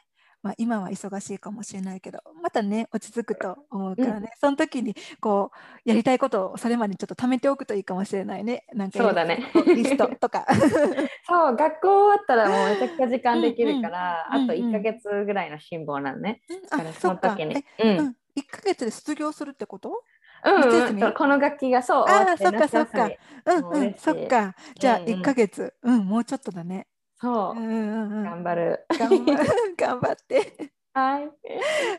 [0.45, 5.49] まあ、今は忙しいかもしれないけどまたね落ち着くと思うからね、うん、その時にこ
[5.85, 8.63] うやりたいことをそれまでちょっと貯めておくといいかもしれないね。
[8.71, 9.51] なんかそうだね。
[9.65, 10.45] リストとか。
[11.27, 20.03] そう学校終わったらもうめちゃくちゃ時間できるから、うんうん、あと1か月ぐらいの辛抱なんね、うん、だからその時に、うん、1か月で卒業するってこと？
[20.45, 23.09] うん、うん、この楽器がそうああそっかそっか。
[23.45, 24.55] うんうんそっか。
[24.79, 26.87] じゃあ1か月、うん、うん、もうちょっとだね。
[27.19, 28.85] そう、うんうんうん、頑張る。
[28.97, 29.49] 頑張る。
[29.77, 30.71] 頑張って。
[30.93, 31.31] はい。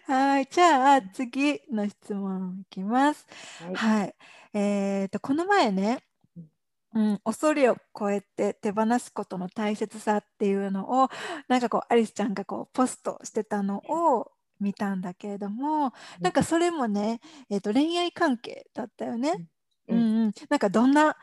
[0.06, 0.46] はい。
[0.46, 3.26] じゃあ次の質問いきます。
[3.60, 4.14] はい、はい、
[4.54, 6.02] えっ、ー、とこの前ね
[6.96, 11.10] うん、恐れを超えて手放すことの大切さっていうのを
[11.46, 14.30] なんかこうアリスちゃんがこうポストしてたのを
[14.60, 19.46] 見たんだけれども、なんかそれもね、えー、と恋愛関係だったよね。
[19.88, 21.16] うん、うん、なんかどんな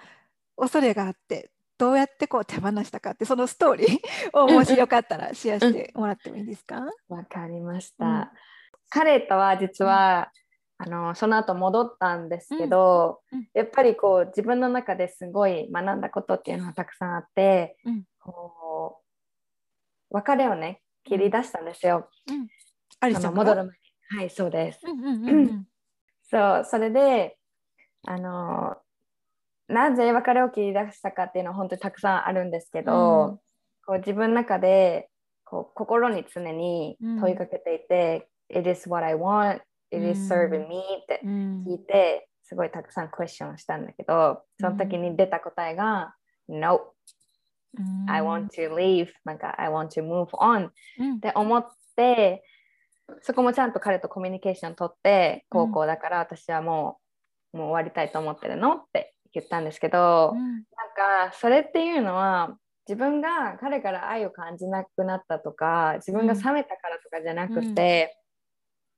[0.55, 6.81] 恐れがあってどうやってこう手放したかってそのストーリーをもしよかったらシェアしてもらってもいいですか？
[7.09, 8.05] わかりました。
[8.05, 8.27] うん、
[8.89, 10.31] 彼とは実は、
[10.77, 13.39] あのその後戻ったんですけど、うん。
[13.39, 17.77] うん、やっぱりこう自分の中ですごい学んだことっていうのはたくさんあって、
[18.19, 19.01] こ
[20.11, 22.09] う別れをね切り出したんですよ。
[23.09, 24.19] うん、アリん戻る前に。
[24.19, 24.79] はい、そうです。
[24.83, 25.67] うんうんうんうん、
[26.29, 27.37] そう、それで、
[28.05, 28.77] あの、
[29.67, 33.37] なぜ別れを切り出したかっていうのは本当にたくさんあるんですけど、うん、
[33.85, 35.09] こう自分の中で
[35.45, 46.13] こう心に常に問いかけていて、うん、It is what I want, it is serving me って聞いて、すごいたくさんクエスチョンしたんだけど、その時に出た答えが、
[46.47, 46.93] No,
[48.07, 49.07] I want to leave.
[49.23, 52.43] なんか I want to move on、って思って
[53.21, 56.97] そこもちゃんと彼とコミュニケーション取って高校だから私はも
[57.53, 60.61] う,、もう終わりたいと思ってるのって言ったんですけど、うん、なん
[61.29, 68.17] かそれっていうのは自分が彼から愛を感じなくなったとか自分が冷めたからとかじゃなくて、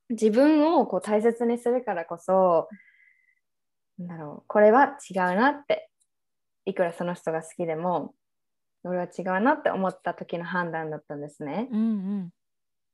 [0.09, 2.67] うん、自分をこう大切にするからこそ
[3.99, 5.89] なんだろうこれは違うなって
[6.65, 8.13] いくらその人が好きでも
[8.83, 11.69] 俺は違うなって思った時の判断だったんですね。
[11.71, 12.29] うんうん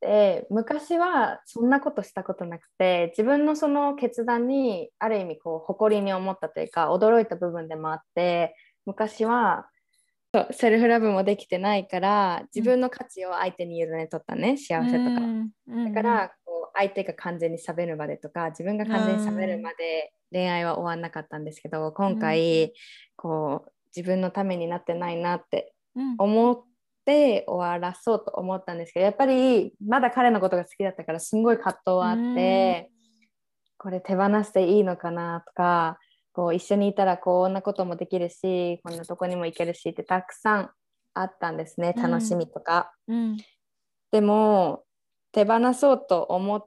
[0.02, 8.56] で昔はそんなことしたことなくて自分のその決断にある意味こう誇りに思ったというか驚いた部分でもあって
[8.88, 9.68] 昔は
[10.52, 15.22] セルフラブもできてないから自分の価値を相手に委ねとったね幸せとか、
[15.86, 22.74] だからこう相手が完全にしゃべるまでとか自分が完全にしゃべるまで恋愛は終わんなかったんですけど今回
[23.18, 25.74] こう自分のためになってないなって
[26.18, 26.64] 思っ
[27.12, 32.90] て終わらそうと思ったんですけどやっぱりまだ彼のことが好きだったからすんごい葛藤はあって、
[33.78, 35.98] これ手放していいのかなとか
[36.34, 40.70] こう一緒にいたらこんなこともできるしこんなとこにも行けるしってたくさん
[41.14, 42.94] あったんですね楽しみとか。
[43.08, 43.38] うん、
[44.12, 44.84] でも
[45.34, 46.66] 手放そうと思っ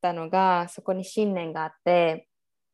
[0.00, 2.28] たのがそこに信念があって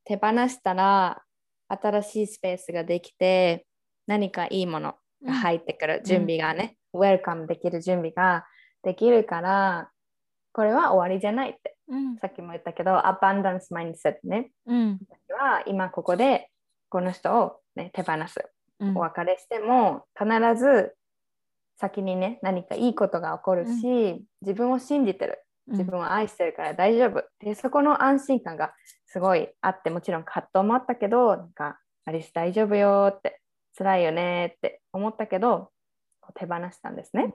[0.04, 1.22] 手放したら
[1.68, 3.66] 新しいスペースができて
[4.06, 4.94] 何かいいもの
[5.24, 8.46] が入ってくる、うん、準備がね、ウェルカムできる準備が
[8.82, 9.90] できるから
[10.52, 16.48] これは終わりじゃないって、うん、さっきも言ったけどアバンダンスマインドセットね、うん、私は今ここで
[16.88, 18.40] この人を、ね、手放す、
[18.80, 20.94] うん、お別れしても必ず
[21.78, 25.42] 先にね何かいいことが起こるし、自分を信じてる。
[25.68, 28.72] 自分を愛してるから大丈夫、でそこの安心感が
[29.04, 33.40] すごいあってもちろん葛藤もあったけどなんかアリス大丈夫よって
[33.76, 35.70] 辛いよねって思ったけど
[36.34, 37.34] 手放したんですね。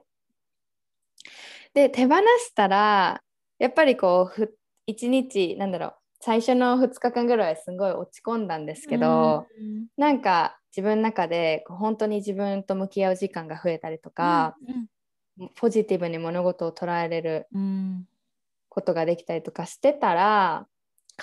[1.74, 2.16] で手放
[2.46, 3.22] したら
[3.60, 4.50] やっぱりこう
[4.90, 14.56] 1日なんだろう最初の2日間ぐらいすごい落ち込んだんですけど、うん、なんか自分の中でこう本当に自分と向き合う時間が増えたりとか、
[15.40, 17.48] うん、ポジティブに物事を捉えれる
[18.70, 20.68] ことができたりとかしてたら、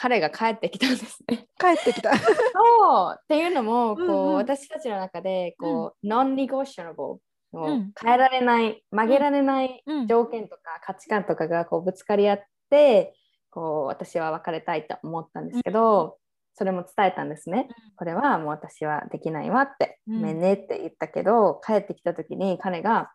[0.01, 1.49] 彼が帰ってきたんですね。
[1.59, 2.17] 帰ってきた。
[2.17, 3.17] そう。
[3.19, 4.29] っていうのもこう、うん。
[4.29, 12.41] うん、私たちの中でこう、うん、ノンリゴーショナブル、うん、変えられない曲げられない条件とか価値観とかがこうぶつかり合っ
[12.71, 13.13] て
[13.51, 16.13] こう私は別れたいと思ったんですけど、うん、
[16.55, 17.69] それも伝えたんですね。
[17.97, 23.11] これはもう私はできないわって、ごめんねって言ったけど帰ってきた時に彼が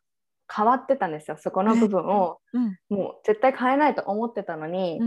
[0.54, 1.38] 変わってたんですよ。
[1.40, 2.40] そこの部分を、
[2.90, 5.00] もう絶対変えないと思ってたのに、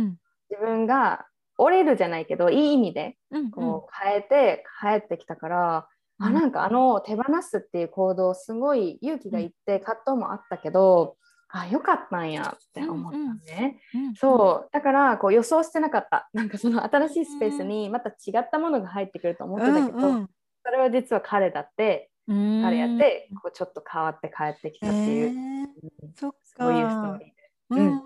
[0.49, 1.27] 自分が
[1.59, 3.17] 折れるじゃないけどいい意味で
[3.53, 5.89] こう変えて帰ってきたから、
[6.21, 11.17] うん、あなんかあの手放すっていう行動すごい勇気がいって葛藤もあったけど、
[11.49, 13.19] あよかったんやって思った
[13.53, 14.69] ね、うんうん、そう。
[14.73, 16.29] だからこう予想してなかった。
[16.33, 20.31] なんかその新しいスペースにまた違ったものが入ってくると思ってたけど、うんうん、
[20.65, 28.03] それは実は彼だって彼やってこうちょっと変わって帰ってきたっていう、えー、そそういうストーリーで、うん、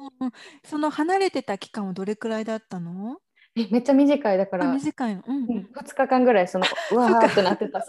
[0.65, 3.17] その離れてた期間はどれくらいだったの？
[3.57, 7.85] えめっちゃ短いだから短いの、うん、2日間ぐらいその うわーってなってた。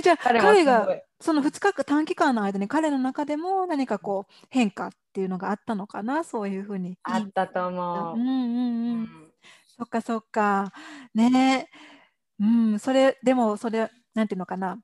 [0.00, 0.88] じゃあ彼が
[1.20, 6.22] その2日間短期間の間に彼の中でも何かこう変化っていうのがあったのかな？
[6.22, 8.16] そういうふうにあったと思う。
[8.16, 9.32] うんうんうん、
[9.76, 10.72] そっかそっか。
[11.14, 11.68] ね。
[12.38, 14.78] うんそれでもそれなんていうのかな？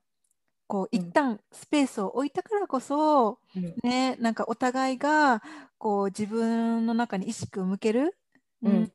[0.67, 5.41] こう一旦スペースを置いたからこそ、うん、ねなんかお互いが
[5.77, 8.17] こう自分の中に意識を向ける、
[8.63, 8.91] うん、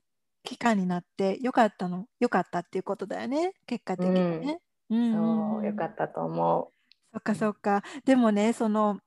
[0.48, 4.60] 期間になってよかったのよかったっていうことだよね結果的にね。
[4.88, 6.72] うん、そうよかったと思う。
[7.12, 7.82] そっかそっか。
[8.06, 8.98] でもねその、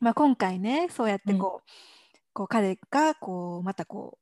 [0.00, 1.60] まあ、今回ねそうやってこううん、
[2.32, 4.16] こう彼がこうまたこ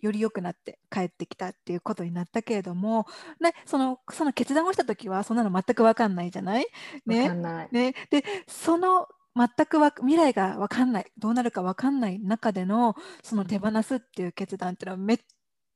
[0.00, 3.06] うより良くなって帰ってきたっていうことになったけれども、
[3.40, 6.66] ね、そのその決断をした時はそんなの全く分かんないじゃない？
[7.06, 7.28] ね？
[7.72, 15.18] ね、でその全く未来が分かんないどうなるか分かんない中でのその手放すっていう決断っていうのはめっ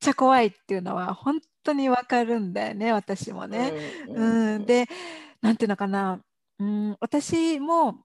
[0.01, 3.73] ちゃ怖いっていうのは本当にわかるんだよね私もね。
[4.09, 4.87] うん、で
[5.43, 6.21] 何ていうのかな、
[6.59, 8.05] うん、私も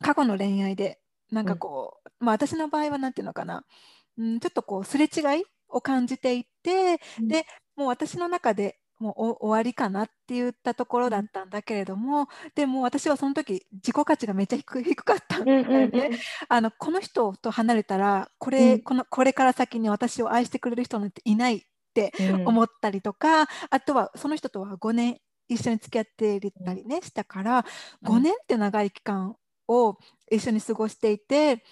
[0.00, 1.00] 過去の恋愛で
[1.30, 3.64] なんかこう、まあ私の場合は何て言うのかな、
[4.16, 7.44] うん、ちょっとこうすれ違いを感じていて、で
[7.76, 11.50] もう私の中でもう終わりかなって言ったところだったん。
[11.50, 16.18] だけれども、でも私はその時自己価値がめっちゃ低低かったんだよね。
[16.48, 21.60] あのこの人と離れたらこれ,、うん、このこれから先に私を愛してくれる人なんていないっ
[21.94, 22.12] て
[22.44, 25.18] 思ったりとか、あとはその人とは5年
[25.48, 27.64] 一緒に付き合ってたりね、したから
[28.04, 29.36] 5年って長い期間
[29.68, 29.96] を
[30.30, 31.64] 一緒に過ごしていて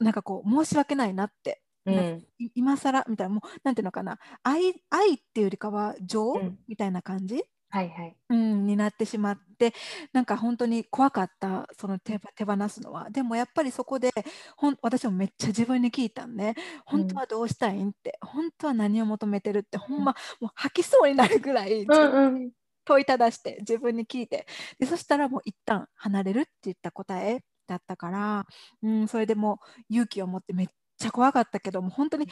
[0.00, 1.60] なんかこう申し訳ないなって
[1.92, 4.18] うん、今更みたいなもうなんていうのかな。
[4.42, 8.16] 愛愛っていうよりかは情、うん、みたいな感じ、はいはい。
[8.30, 9.74] うん、になってしまって
[10.12, 13.10] なんか本当に怖かったその手手放すのは。
[13.10, 14.10] でもやっぱりそこで
[14.56, 16.54] ほん私もめっちゃ自分に聞いたんね
[16.86, 21.86] 本当はどうしたいんって、本当は何を求めてるってほんまもう吐きそうになるぐらい、
[22.84, 24.46] 問いただして自分に聞いて。
[24.78, 28.46] でそしたらもう一旦離れるって言った答えだったから、
[28.82, 29.60] うん、それでも
[29.90, 30.68] 勇気を持ってめっ
[30.98, 32.28] ちゃ怖かったけども本当に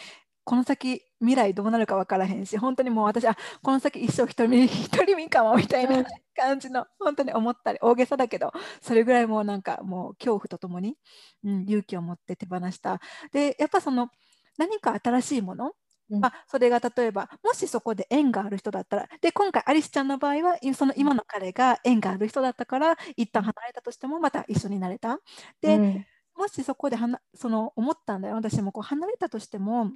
[0.46, 6.04] この先未来どうなるか分からへんし本当にもう私はこの先一生一人一人身かもみたいな
[6.36, 10.96] 感じの本当に思ったり大げさだけどそれぐらいもうなんかもう恐怖とともに、
[11.42, 13.00] うん、勇気を持って手放した。
[13.32, 14.08] でやっぱその
[14.56, 15.72] 何か新しいもの
[16.10, 25.18] うん、まあ、それが例えばもしそこで縁がある人だったらで今回アリスちゃんの場合はその今の彼が縁がある人だったから一旦離れたとしてもまた一緒になれた。
[25.60, 26.06] で、うん
[26.36, 28.34] もしそこではなその思ったんだよ。
[28.34, 29.92] 私もこう離れたとしても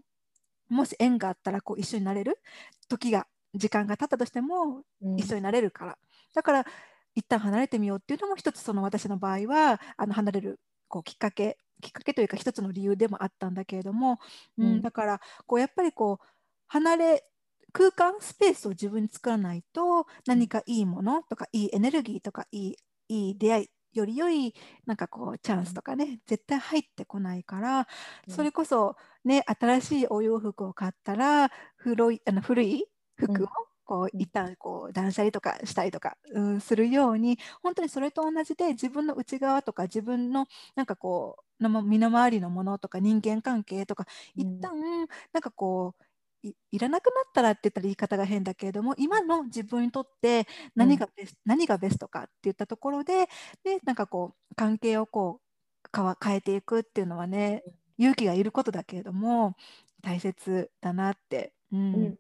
[0.69, 2.39] もし縁があったらこう一緒になれる？
[2.89, 4.83] 時が時間が経ったとしても
[5.17, 5.97] 一緒になれるから、うん、
[6.35, 6.67] だから
[7.15, 14.21] 一旦離れてみようっていうのも一つその私の場合はあの離れるこうきっかけきっかけというか一つの理由でもあったんだけれども、
[14.57, 16.27] うん、うん、だからこうやっぱりこう
[16.69, 17.25] 離れ
[17.73, 22.77] 空間スペースを自分に作らないと何かいいものとかいいエネルギーとかいい
[23.09, 24.55] いい出会いより良い
[24.87, 27.89] なんかこうチャンスとかね絶対入ってこないから、
[28.29, 32.85] それこそね新しいお洋服を買ったら古いあの古い
[33.17, 33.49] 服を
[33.91, 44.81] こう一旦こう断捨離とかしたりとか、うん、するように本当にそれと同じで自分の内側とか自分のなんかこう身の回りのものとか人間関係とか一旦
[45.33, 46.05] なんかこう
[46.43, 53.27] いらなくなったらって言ったら言い方が変だけれども今の自分にとって何がベス,、何がベストかって言ったところで
[53.65, 57.63] でなんかこう関係をこう変えていくっていうのはね
[57.99, 59.55] 勇気がいることだけれども
[60.03, 62.19] 大切だなって、うん。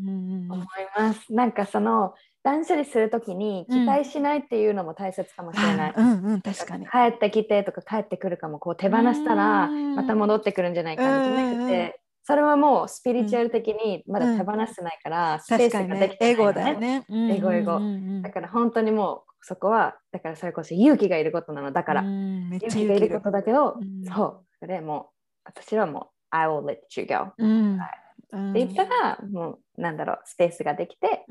[0.00, 0.66] 思い
[0.96, 1.32] ます。
[1.32, 2.14] なんかその
[2.44, 5.94] 断捨離するときに期待しないっていうのも大切かもしれない。
[5.96, 6.86] うん、うん、確かに。
[6.86, 17.06] 帰ってきてとか帰ってくるかもこう手放したらまた戻ってくるんじゃないかじゃなくて、それはもうスピリチュアル的にまだ手放してないから、スペースができてない、ね、エゴだよね。
[17.08, 17.80] エゴエゴ。
[18.20, 22.02] だから本当にもうそこはだからそれこそ勇気がいることなのだから。
[22.02, 23.78] 勇気がいることだけど、
[24.14, 24.44] そう。
[24.60, 25.08] それも
[25.46, 31.24] う私はもう I will let you go、はい、って言ったらもうなんだろうスペースができて、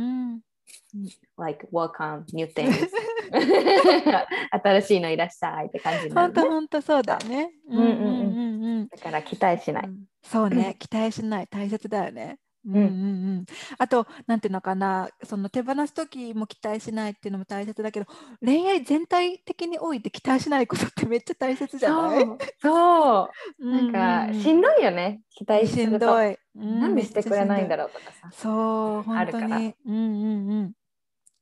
[1.37, 2.89] like welcome new things
[4.63, 7.51] 新しいのいらっしゃいって感じ本当本当そうだね。
[7.69, 8.46] うんうんうんうん。
[8.91, 9.89] だから期待しない。
[10.23, 11.47] そうね、期待しない。
[11.47, 12.38] 大切だよね。
[12.65, 12.75] うん。
[12.75, 13.45] うんうん、
[13.77, 15.09] あと何ていうのかな。
[15.23, 18.05] その手放す時も期待しないっていうのも大切だけど
[18.43, 22.25] 恋愛全体的に多いって期待しないことってめっちゃ大切じゃない？
[22.61, 23.29] そ
[23.59, 23.65] う。
[23.65, 25.21] なんかしんどいよね。
[25.29, 28.29] 期待しんどい、うん、なんでしてくれないんだろうとかさ。
[28.33, 29.73] そう本当に。
[29.85, 30.73] うんうんうん。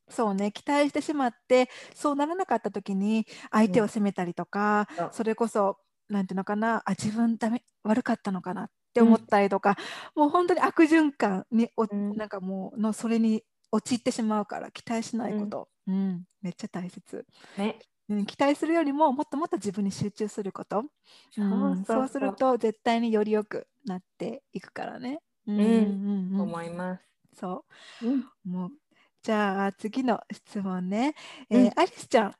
[0.08, 0.52] そうね。
[0.52, 5.04] 期待してしまってそうならなかった時に相手を責めたりとか、う。
[5.06, 5.78] ん、それこそ
[6.10, 9.78] なんていうのかなあ自分ダメ悪かったのかなって思ったりとか、
[10.16, 17.26] うん、もう本当に悪循環にお、うん、なんかもうのそれに陥ってしまうから期待しないこと、うん、うん、めっちゃ大切、
[17.58, 17.80] ね。
[18.08, 20.84] うん、期待するよりももっともっと自分に集中すること、
[21.88, 25.20] そうすると絶対によりよくなっていくからね。
[25.47, 25.60] うん。
[25.60, 26.30] うん。
[26.34, 27.03] うん、思います。
[27.39, 27.66] そ
[28.01, 28.72] う、もう
[29.24, 31.16] じゃあ次の質問ね、
[31.49, 32.36] えーアリスちゃん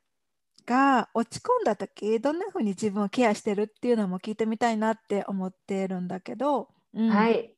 [0.66, 7.52] が落ち込んだ時どんなふうに自分をケアしてるっていうのも聞いてみたいなって思ってるんだけど、うん、はい。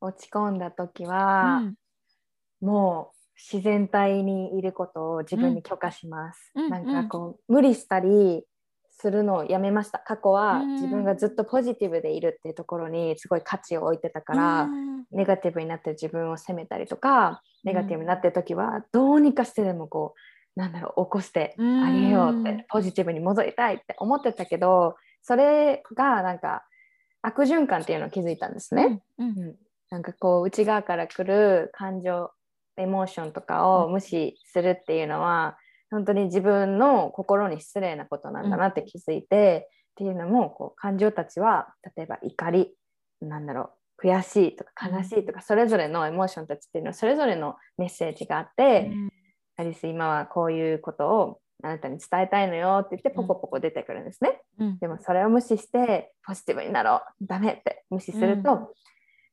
[0.00, 1.74] 落ち込んだ時は、うん、
[2.60, 8.44] もう自然体にいることを自分に許可します、うん、なんかこう、無理したり
[8.90, 9.98] するのをやめました。
[9.98, 14.68] 過去は自分がずっとポジティブでいるっていうところにすごい価値を置いてたから、
[15.10, 20.20] ネガティブになって自分を責めたりとかネガティブになってる時はどうにかしてでもこう
[20.56, 26.64] なんだろう起こしてあげようってポジティブに戻りたいって思ってたけどそれがなんか
[27.22, 29.00] 悪循環っていうのを気づいたんですね。
[29.18, 29.56] うん、うん、
[29.90, 32.30] なんかこう内側から来る感情
[32.76, 35.56] エモーションとかを無視するっていうのは、
[35.90, 42.74] 本当に自分の心に失礼なことなんだなって気づいて、っていうのもこう感情たちは例えば怒り
[43.20, 49.10] なんだろう悔しいとか悲しいとか、それぞれのエモーションたちっていうのはそれぞれのメッセージがあって、うん、
[49.56, 57.26] アリス今はこういうことをあなたに伝えたいのよって言ってポコポコ出てくるんですね、うん、でもそれを無視してポジティブになろう。
[57.26, 58.72] ダメって無視すると、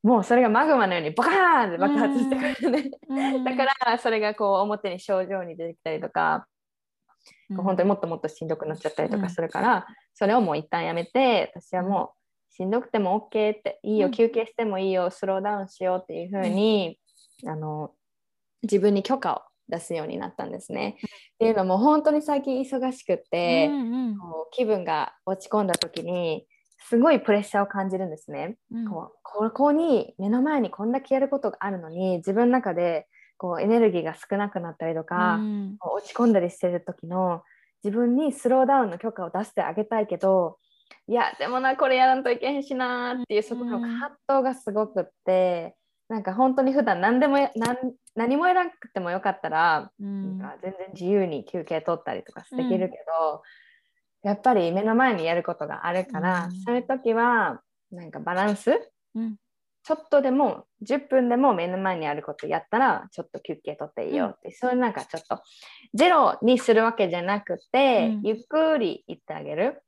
[0.03, 2.91] うん、もうそれがマグマのようにバカーンって爆発してくるね、
[3.43, 6.47] だからそれがこう表に症状に出てきたりとか、
[7.49, 12.13] うん、本当にもっともっとしんどくなっちゃったりとかするから、それをもう一旦やめて私はも
[12.51, 16.99] うしんどくても OK っていいよ休憩してもいいよスローダウンしようっていうふうに、
[17.47, 17.95] あの
[18.61, 20.97] 自分に許可を出すようになったんですね。
[20.99, 26.45] っていうのも本当に最近忙しくって、うんうん、こう気分が落ち込んだ時に
[26.88, 28.57] すごいプレッシャーを感じるんですね。
[28.72, 33.07] うん、こうここに目の前にこんだけやることがあるのに自分の中で
[33.38, 37.43] こうエネルギーが少なくなったりとか、うん、落ち込んだりしてる時の
[37.84, 40.57] 自分にスローダウンの許可を出してあげたいけど
[41.07, 45.76] いやでもなこれやらんといけへんしなっていうそこの葛藤がすごくって、
[46.10, 47.78] なんか本当に普段何でも何
[48.16, 53.43] 何もやらなくてもよかったら、うん、なんか全然自由に休憩取ったりとかできるけど、
[54.24, 58.72] うん、やっぱり目の前にやることがあるから、うん、そういう時はなんかバランス、
[59.84, 65.41] ちょっとでも10分でも目の前にあることやったらちょっと休憩取っていいよって、そういうなんかちょっと
[65.93, 69.84] ゼロにするわけじゃなくて、ゆっくり言ってあげる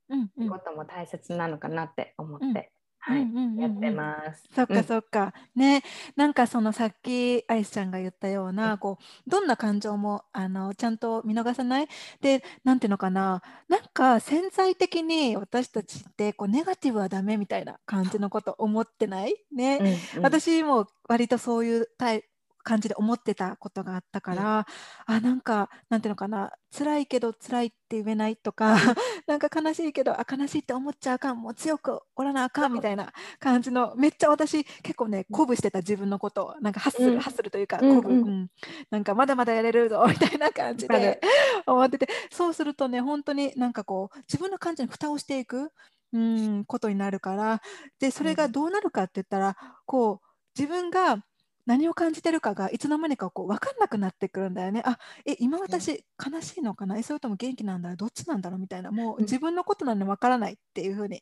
[0.49, 2.71] ことも大切なのかなって思って
[3.03, 3.27] はい、
[3.59, 4.43] やってます。
[4.53, 5.33] そっかそっか。
[5.55, 5.81] ね、
[6.15, 11.87] なんかそのさっきアイスちゃんが言ったような、こうどんな感情もあのちゃんと見逃さない。
[12.21, 19.33] で、なんていうのかな、なんか潜在的に私たちってこうネガティブはダメみたいな感じのこと思ってない？
[19.51, 19.79] ね。
[19.81, 19.87] うん
[20.17, 22.23] うん、私も割とそういうタイ
[22.63, 24.65] 感じで思ってたことがあったから、
[25.07, 28.77] うん、あなんかなんていうのかな辛いけど辛いって言えないとか
[29.27, 38.47] なんか悲しいけどあ悲しいって思っちゃうかんもう強くおらなあかんみたいな感じのめっちゃ私結構ね鼓舞してた自分のことをなんかハッスル、うん、ハッスルというか鼓舞、うん、うん、
[38.89, 41.19] なんかまだまだやれるぞ みたいな感じで
[41.65, 45.71] 思っててそうするとね本当になんかこう自分の感情に蓋をしていく
[46.13, 47.61] うんことになるから
[47.99, 51.23] でそれがどうなるかって言ったらこう自分が
[51.65, 54.81] 何を感じてるかがいつの間にかこう分かんなくなってくるんだよね。
[54.85, 56.97] あえ今私悲しいのかな？
[56.97, 57.97] えそれとも元気なんだろう？
[57.97, 58.59] どっちなんだろう？
[58.59, 58.91] みたいな。
[58.91, 61.21] もう自分のことなんで分からないっていう風に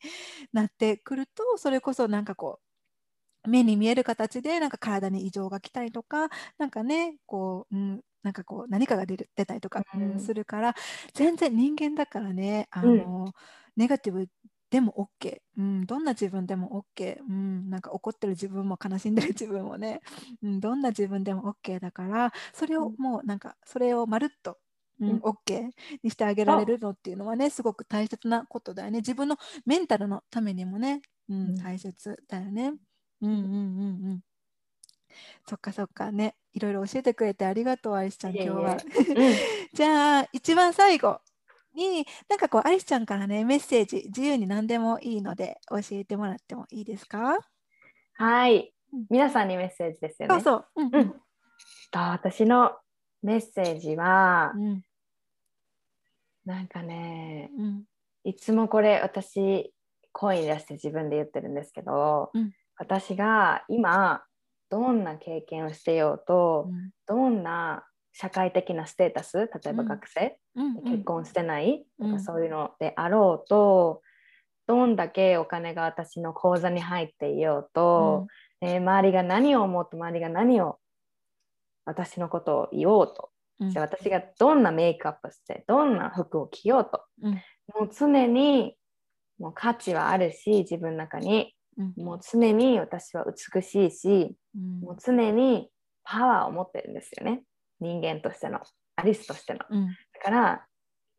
[0.54, 2.60] なってくるとそれこそなんかこ
[3.46, 9.84] う目に見える形でなんか体に異常が来たりとかなんかねこう、うん、なんかこう何かが出る出たりとか
[10.20, 10.76] するから、
[11.14, 12.96] 全然人間だからねあの、う
[13.30, 13.32] ん、
[13.78, 14.28] ネガティブ
[14.70, 20.02] でも OK、うん、どんな自分でも OK、うん、なんか怒ってる自分も悲しんでる自分もね、
[20.44, 24.58] うん、どんな自分でも OK だからそれをもうなんかそれをまるっと
[25.02, 25.70] うん、OK
[26.04, 28.98] にしてあげられるのっていうのはねすごく大切なことだよね。
[28.98, 32.74] 自分のメンタルのためにもね、うん、大切だよね。
[33.22, 33.54] うんうんうんう
[34.16, 34.20] ん。
[35.48, 36.36] そっかそっかね。
[36.54, 38.78] いろいろ教えてくれてありがとうアイスちゃん今日は。
[39.74, 41.22] じゃあ一番最後
[41.74, 47.40] に、なんかこう、アリスちゃんからね、メッセージ、自由に何でもいいので、教えてもらってもいいですか？
[48.16, 48.74] はい。
[49.10, 50.42] 皆さんにメッセージですよね。
[50.42, 50.84] そうそう。
[50.84, 51.16] うん、うん、
[51.92, 52.72] 私の
[53.22, 54.82] メッセージは、うん、
[56.46, 57.84] なんかね、うん、
[58.24, 59.74] いつもこれ私
[60.12, 64.24] 声に出して自分で言ってるんですけど、うん、私が今
[64.72, 66.70] どんな経験をしてようと、
[67.08, 74.02] どんな社会的なステータス例えば学生、うん、結婚してないとかそういうのであろうと、
[74.68, 78.28] どんだけお金が私の口座に入っていようと、
[78.62, 80.78] うん、えー、周りが何を思うと周りが何を
[81.86, 83.30] 私のことを言おうと、
[83.60, 88.76] うん、私がどんなメイクアップしてどんな服を着ようと、うん、もう常に
[89.40, 91.56] もう価値はあるし自分の中に、
[91.98, 94.36] もう常に私は美しいし、
[94.82, 95.70] もう常に
[96.04, 97.42] パワーを持ってるんですよね。
[97.80, 98.60] 人間としての
[98.96, 100.66] アリスとしての、うん、だから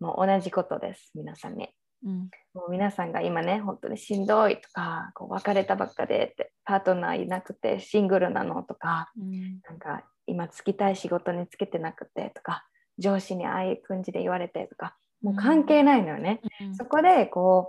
[0.00, 1.68] もう同じことです皆さんに、
[2.04, 12.64] うん、もう皆さんが今ね本当にしんどいとかこう別れたばっかでってパートナーいなくてシングルなのとか、うん、なんか今つきたい仕事につけてなくてとか
[12.98, 16.40] 上司にああいう感じで言われてとかもう関係ないのよね、
[16.78, 17.68] そこでこ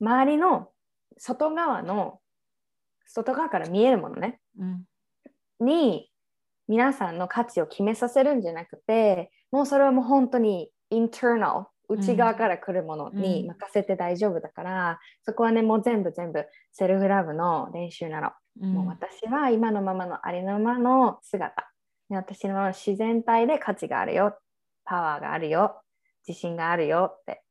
[0.00, 0.68] う周りの
[1.18, 2.20] 外側の
[3.08, 4.38] 外側から見えるものね、
[5.58, 6.08] に
[6.68, 21.70] 皆さんの価値を決めさせるんじゃなくてもうそれはもう本当にインターナル内側から来るものに任せて大丈夫だから、うん、そこはねもう全部全部セルフラブの練習なの、うん、もう私は今のままのありのままの姿。
[22.08, 24.38] 私の自然体で価値があるよ。
[24.84, 25.82] パワーがあるよ。
[26.26, 27.42] 自信があるよって。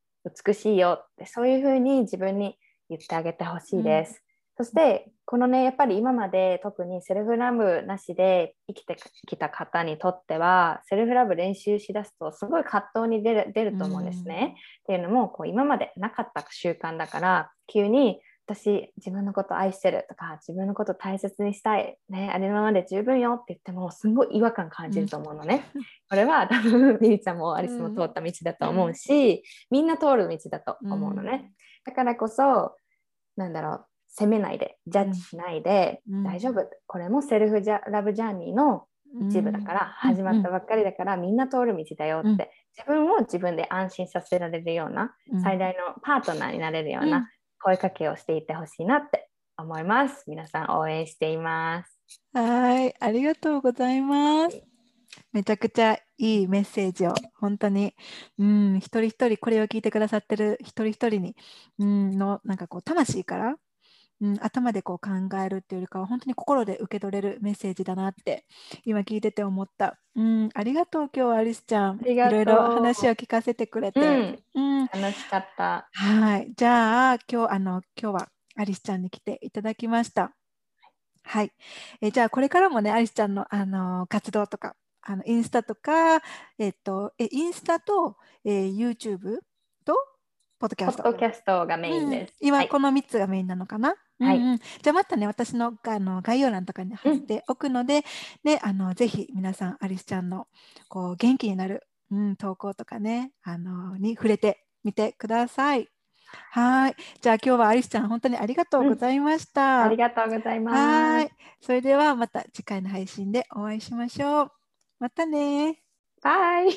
[0.46, 1.26] 美しいよって。
[1.26, 2.58] そういうふうに自分に
[2.88, 4.22] 言ってあげてほしいです。
[4.56, 8.96] そしてこのねやっぱり今まで特にセルフラブなしで生きて
[9.26, 14.56] きた方にとってはセルフラブ練習しだすとすごい葛藤に出る出ると思うんですね。
[14.82, 25.64] っていうのもこう今までなかった習慣だから急に私自分のこと愛してるとか自分のこと大切にしたい、ね、ありのままで十分よって言ってもすごい違和感感じると思うのね。
[25.74, 31.52] うん、これは多分ミリちゃんもアリスも通った道だと思うし、うん、みんな通る道だと思うのね。
[31.84, 32.76] だからこそ
[33.36, 33.86] なんだろう
[34.18, 36.66] 責めないでジャッジしないで、うん、大丈夫。
[36.86, 38.84] これもセルフジャラブジャーニーの
[39.28, 47.30] 一部だから、始まったばっかりだから、みんな通る道だよって、自分を自分で安心させられるような、最大のパートナーになれるような
[47.62, 50.24] 声かけをしていってほしいなって思います。
[50.26, 52.00] 皆さん応援しています。
[52.32, 54.62] はい、ありがとうございます。
[55.32, 57.94] めちゃくちゃいいメッセージを本当に、
[58.38, 61.36] うん、一人一人これを聞いてくださってる一人一人に、
[61.78, 63.56] うん、のなんかこう魂から
[64.20, 68.46] うん、頭でこう考えるっていうよりかは本当に心で受け取れるメッセージだなって
[68.84, 69.98] 今聞いてて思った。
[70.14, 72.00] うん、ありがとう今日はアリスちゃん。
[72.06, 74.00] いろいろ話を聞かせてくれて。
[74.54, 75.88] うん、うん、楽しかった。
[75.92, 80.32] はい、じゃあ今日あの今日はアリスちゃんに来ていただきました。
[81.22, 81.52] はい、
[82.00, 86.22] えじゃあこれからもねアリスちゃんのあの活動とかあのインスタとか
[86.58, 89.40] えっとえインスタと、えー、YouTube
[89.84, 89.94] と
[90.58, 91.02] ポッドキャスト。
[91.02, 92.34] ポッドキャストがメインです。
[92.40, 93.90] うん、今、この3つがメインなのかな？
[93.90, 98.04] はい、うんうん、じゃあまたね私のあの概要欄とかに貼っておくので、
[98.44, 100.46] うん、あのぜひ皆さんアリスちゃんの
[100.88, 105.88] こう元気になる、うん、投稿とかねあのに触れてみてください。
[106.50, 106.96] はい。
[107.20, 109.78] じゃあ今日はアリスちゃん本当にありがとうございました。
[109.78, 110.76] うん、ありがとうございます。
[110.76, 111.30] はい。
[111.60, 114.52] それではまた次回の配信でお会いしましょう。
[114.98, 115.82] またね。
[116.22, 116.70] バイ。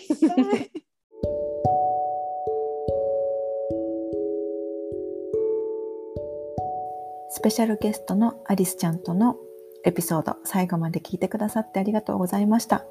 [7.39, 9.37] スペシャルゲストのアリスちゃんとの
[9.85, 12.83] エピソード、最後まで聞いてくださってありがとうございました。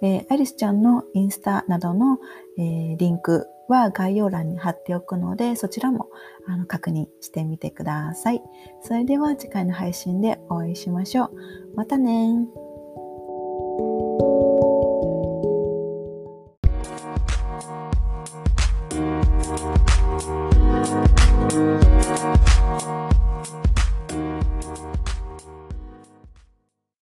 [0.00, 2.20] えー、アリスちゃんのインスタなどの、
[2.56, 6.08] えー、リンクは概要欄に貼っておくので、そちらも
[6.46, 8.40] あの確認してみてください。
[8.80, 11.30] それでは次回の配信でお会いしましょう。
[11.74, 12.46] またね